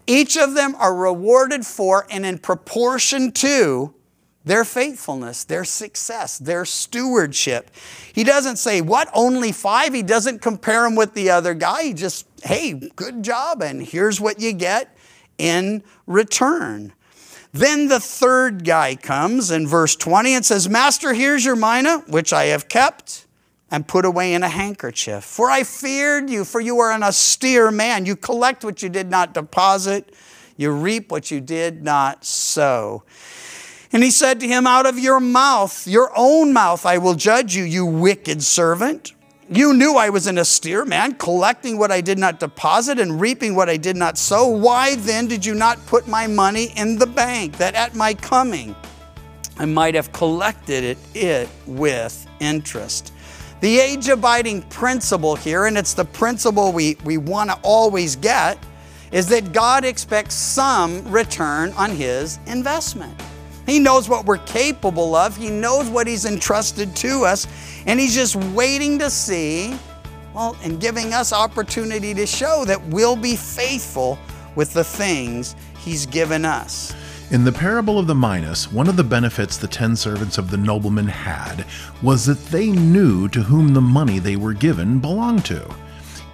Each 0.08 0.38
of 0.38 0.54
them 0.54 0.74
are 0.76 0.96
rewarded 0.96 1.66
for 1.66 2.08
and 2.10 2.26
in 2.26 2.38
proportion 2.38 3.34
to 3.34 3.94
their 4.46 4.64
faithfulness, 4.64 5.44
their 5.44 5.66
success, 5.66 6.38
their 6.38 6.64
stewardship. 6.64 7.72
He 8.14 8.24
doesn't 8.24 8.56
say, 8.56 8.80
What, 8.80 9.10
only 9.14 9.52
five? 9.52 9.94
He 9.94 10.02
doesn't 10.02 10.42
compare 10.42 10.84
them 10.84 10.96
with 10.96 11.14
the 11.14 11.30
other 11.30 11.54
guy. 11.54 11.84
He 11.84 11.94
just, 11.94 12.26
Hey, 12.42 12.72
good 12.96 13.22
job, 13.22 13.62
and 13.62 13.84
here's 13.84 14.22
what 14.22 14.40
you 14.40 14.54
get 14.54 14.96
in 15.38 15.84
return. 16.08 16.94
Then 17.52 17.90
the 17.90 18.00
third 18.00 18.64
guy 18.64 18.96
comes 18.96 19.52
in 19.52 19.68
verse 19.68 19.98
20 19.98 20.36
and 20.36 20.46
says, 20.46 20.70
Master, 20.70 21.14
here's 21.14 21.44
your 21.44 21.58
mina, 21.58 21.98
which 22.08 22.32
I 22.32 22.46
have 22.46 22.70
kept 22.70 23.25
and 23.72 23.88
put 23.88 24.06
away 24.06 24.34
in 24.34 24.44
a 24.44 24.50
handkerchief. 24.50 25.24
For 25.24 25.50
I 25.50 25.64
feared 25.64 26.30
you, 26.30 26.46
for 26.46 26.62
you 26.62 26.80
are 26.80 26.92
an 26.92 27.04
austere 27.04 27.72
man. 27.72 28.06
You 28.06 28.16
collect 28.16 28.64
what 28.64 28.82
you 28.82 28.90
did 28.90 29.10
not 29.10 29.34
deposit, 29.34 30.14
you 30.58 30.72
reap 30.72 31.12
what 31.12 31.32
you 31.32 31.42
did 31.42 31.84
not 31.84 32.24
sow. 32.24 33.04
And 33.92 34.04
he 34.04 34.12
said 34.12 34.40
to 34.42 34.48
him, 34.48 34.68
Out 34.68 34.86
of 34.86 35.00
your 35.00 35.20
mouth, 35.20 35.88
your 35.88 36.12
own 36.16 36.54
mouth, 36.54 36.86
I 36.86 36.98
will 36.98 37.16
judge 37.16 37.56
you, 37.56 37.64
you 37.64 37.86
wicked 37.86 38.44
servant. 38.44 39.14
You 39.50 39.76
knew 39.76 39.96
I 39.96 40.10
was 40.10 40.26
an 40.26 40.40
austere 40.40 40.86
man, 40.86 41.16
collecting 41.16 41.78
what 41.78 41.92
I 41.92 42.02
did 42.02 42.18
not 42.18 42.40
deposit 42.40 43.00
and 43.00 43.22
reaping 43.22 43.56
what 43.56 43.70
I 43.70 43.78
did 43.78 43.96
not 43.96 44.18
sow. 44.18 44.48
Why 44.48 44.96
then 44.96 45.28
did 45.28 45.46
you 45.46 45.54
not 45.54 45.86
put 45.86 46.08
my 46.08 46.26
money 46.26 46.74
in 46.76 46.98
the 46.98 47.06
bank, 47.06 47.58
that 47.58 47.76
at 47.76 47.94
my 47.94 48.16
coming 48.16 48.76
I 49.58 49.66
might 49.66 49.94
have 49.94 50.12
collected 50.12 50.84
it, 50.84 50.98
it 51.14 51.48
with 51.68 52.28
interest? 52.40 53.14
The 53.62 53.80
age 53.80 54.10
abiding 54.10 54.64
principle 54.64 55.36
here, 55.36 55.66
and 55.66 55.78
it's 55.78 55.94
the 55.94 56.06
principle 56.06 56.72
we, 56.72 56.98
we 57.04 57.18
want 57.18 57.50
to 57.50 57.58
always 57.64 58.16
get, 58.16 58.58
is 59.12 59.28
that 59.28 59.54
God 59.54 59.86
expects 59.86 60.36
some 60.36 61.10
return 61.10 61.72
on 61.74 61.92
his 61.92 62.40
investment. 62.48 63.20
He 63.66 63.80
knows 63.80 64.08
what 64.08 64.26
we're 64.26 64.38
capable 64.40 65.16
of, 65.16 65.36
He 65.36 65.50
knows 65.50 65.90
what 65.90 66.06
He's 66.06 66.26
entrusted 66.26 66.96
to 66.98 67.26
us, 67.26 67.48
and 67.88 68.00
He's 68.00 68.14
just 68.14 68.36
waiting 68.36 69.00
to 69.00 69.10
see, 69.10 69.76
well, 70.34 70.56
and 70.64 70.80
giving 70.80 71.14
us 71.14 71.34
opportunity 71.34 72.14
to 72.14 72.28
show 72.28 72.64
that 72.66 72.84
we'll 72.88 73.16
be 73.16 73.36
faithful 73.36 74.20
with 74.56 74.74
the 74.74 74.84
things 74.84 75.56
He's 75.80 76.06
given 76.06 76.46
us. 76.46 76.94
In 77.32 77.44
the 77.44 77.52
parable 77.52 77.98
of 77.98 78.06
the 78.06 78.14
Minas, 78.14 78.72
one 78.72 78.88
of 78.88 78.98
the 78.98 79.04
benefits 79.04 79.58
the 79.58 79.68
ten 79.68 79.96
servants 79.96 80.38
of 80.38 80.52
the 80.52 80.58
nobleman 80.58 81.08
had 81.08 81.66
was 82.04 82.24
that 82.28 82.46
they 82.46 82.68
knew 82.68 83.28
to 83.30 83.42
whom 83.42 83.74
the 83.74 83.82
money 83.82 84.20
they 84.20 84.36
were 84.36 84.54
given 84.54 85.00
belonged 85.00 85.44
to, 85.46 85.68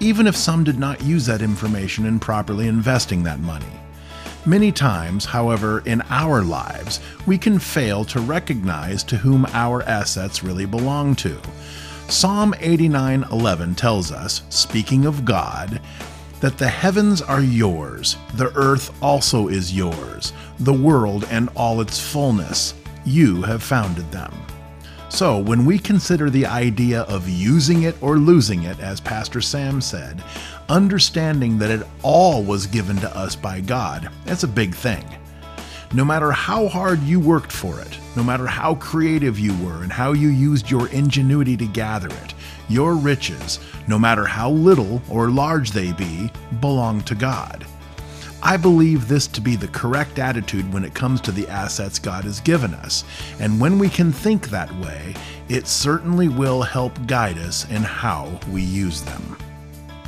even 0.01 0.27
if 0.27 0.35
some 0.35 0.65
did 0.65 0.77
not 0.77 1.01
use 1.01 1.25
that 1.27 1.41
information 1.41 2.05
in 2.05 2.19
properly 2.19 2.67
investing 2.67 3.23
that 3.23 3.39
money. 3.39 3.71
Many 4.45 4.73
times, 4.73 5.23
however, 5.23 5.81
in 5.85 6.01
our 6.09 6.43
lives, 6.43 6.99
we 7.25 7.37
can 7.37 7.57
fail 7.57 8.03
to 8.05 8.19
recognize 8.19 9.01
to 9.05 9.15
whom 9.15 9.45
our 9.53 9.83
assets 9.83 10.43
really 10.43 10.65
belong 10.65 11.15
to. 11.15 11.39
Psalm 12.09 12.53
89:11 12.59 13.75
tells 13.75 14.11
us, 14.11 14.41
speaking 14.49 15.05
of 15.05 15.23
God, 15.23 15.79
that 16.41 16.57
the 16.57 16.67
heavens 16.67 17.21
are 17.21 17.41
yours, 17.41 18.17
the 18.33 18.51
earth 18.55 18.91
also 19.01 19.47
is 19.47 19.73
yours, 19.73 20.33
the 20.59 20.73
world 20.73 21.25
and 21.31 21.49
all 21.55 21.81
its 21.81 21.99
fullness. 21.99 22.73
You 23.05 23.43
have 23.43 23.63
founded 23.63 24.11
them. 24.11 24.33
So, 25.09 25.39
when 25.39 25.65
we 25.65 25.77
consider 25.77 26.29
the 26.29 26.45
idea 26.45 27.01
of 27.01 27.27
using 27.27 27.83
it 27.83 28.01
or 28.01 28.17
losing 28.17 28.63
it, 28.63 28.79
as 28.79 29.01
Pastor 29.01 29.41
Sam 29.41 29.81
said, 29.81 30.23
understanding 30.69 31.57
that 31.59 31.69
it 31.69 31.85
all 32.01 32.43
was 32.43 32.65
given 32.65 32.95
to 32.97 33.17
us 33.17 33.35
by 33.35 33.59
God, 33.59 34.09
that's 34.25 34.43
a 34.43 34.47
big 34.47 34.73
thing. 34.73 35.05
No 35.93 36.05
matter 36.05 36.31
how 36.31 36.69
hard 36.69 37.01
you 37.01 37.19
worked 37.19 37.51
for 37.51 37.81
it, 37.81 37.97
no 38.15 38.23
matter 38.23 38.47
how 38.47 38.75
creative 38.75 39.37
you 39.37 39.53
were 39.57 39.83
and 39.83 39.91
how 39.91 40.13
you 40.13 40.29
used 40.29 40.71
your 40.71 40.87
ingenuity 40.87 41.57
to 41.57 41.67
gather 41.67 42.07
it, 42.07 42.30
your 42.71 42.95
riches, 42.95 43.59
no 43.87 43.99
matter 43.99 44.25
how 44.25 44.49
little 44.49 45.01
or 45.09 45.29
large 45.29 45.71
they 45.71 45.91
be, 45.91 46.31
belong 46.59 47.01
to 47.01 47.15
God. 47.15 47.65
I 48.43 48.57
believe 48.57 49.07
this 49.07 49.27
to 49.27 49.41
be 49.41 49.55
the 49.55 49.67
correct 49.67 50.17
attitude 50.17 50.73
when 50.73 50.83
it 50.83 50.95
comes 50.95 51.21
to 51.21 51.31
the 51.31 51.47
assets 51.47 51.99
God 51.99 52.23
has 52.23 52.39
given 52.39 52.73
us. 52.73 53.03
And 53.39 53.61
when 53.61 53.77
we 53.77 53.87
can 53.87 54.11
think 54.11 54.49
that 54.49 54.73
way, 54.79 55.13
it 55.47 55.67
certainly 55.67 56.27
will 56.27 56.63
help 56.63 57.05
guide 57.05 57.37
us 57.37 57.69
in 57.69 57.83
how 57.83 58.39
we 58.49 58.63
use 58.63 59.01
them. 59.01 59.37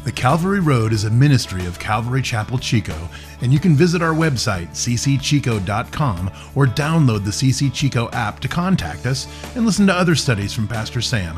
The 0.04 0.12
Calvary 0.12 0.60
Road 0.60 0.92
is 0.92 1.06
a 1.06 1.10
ministry 1.10 1.66
of 1.66 1.80
Calvary 1.80 2.22
Chapel 2.22 2.58
Chico, 2.58 3.08
and 3.42 3.54
you 3.54 3.60
can 3.60 3.76
visit 3.76 4.02
our 4.02 4.14
website, 4.14 4.70
ccchico.com, 4.72 6.32
or 6.56 6.66
download 6.66 7.24
the 7.24 7.32
CC 7.32 7.72
Chico 7.74 8.10
app 8.12 8.40
to 8.42 8.50
contact 8.50 9.06
us 9.06 9.28
and 9.56 9.66
listen 9.66 9.88
to 9.88 9.94
other 9.94 10.16
studies 10.16 10.54
from 10.54 10.68
Pastor 10.68 11.02
Sam. 11.02 11.38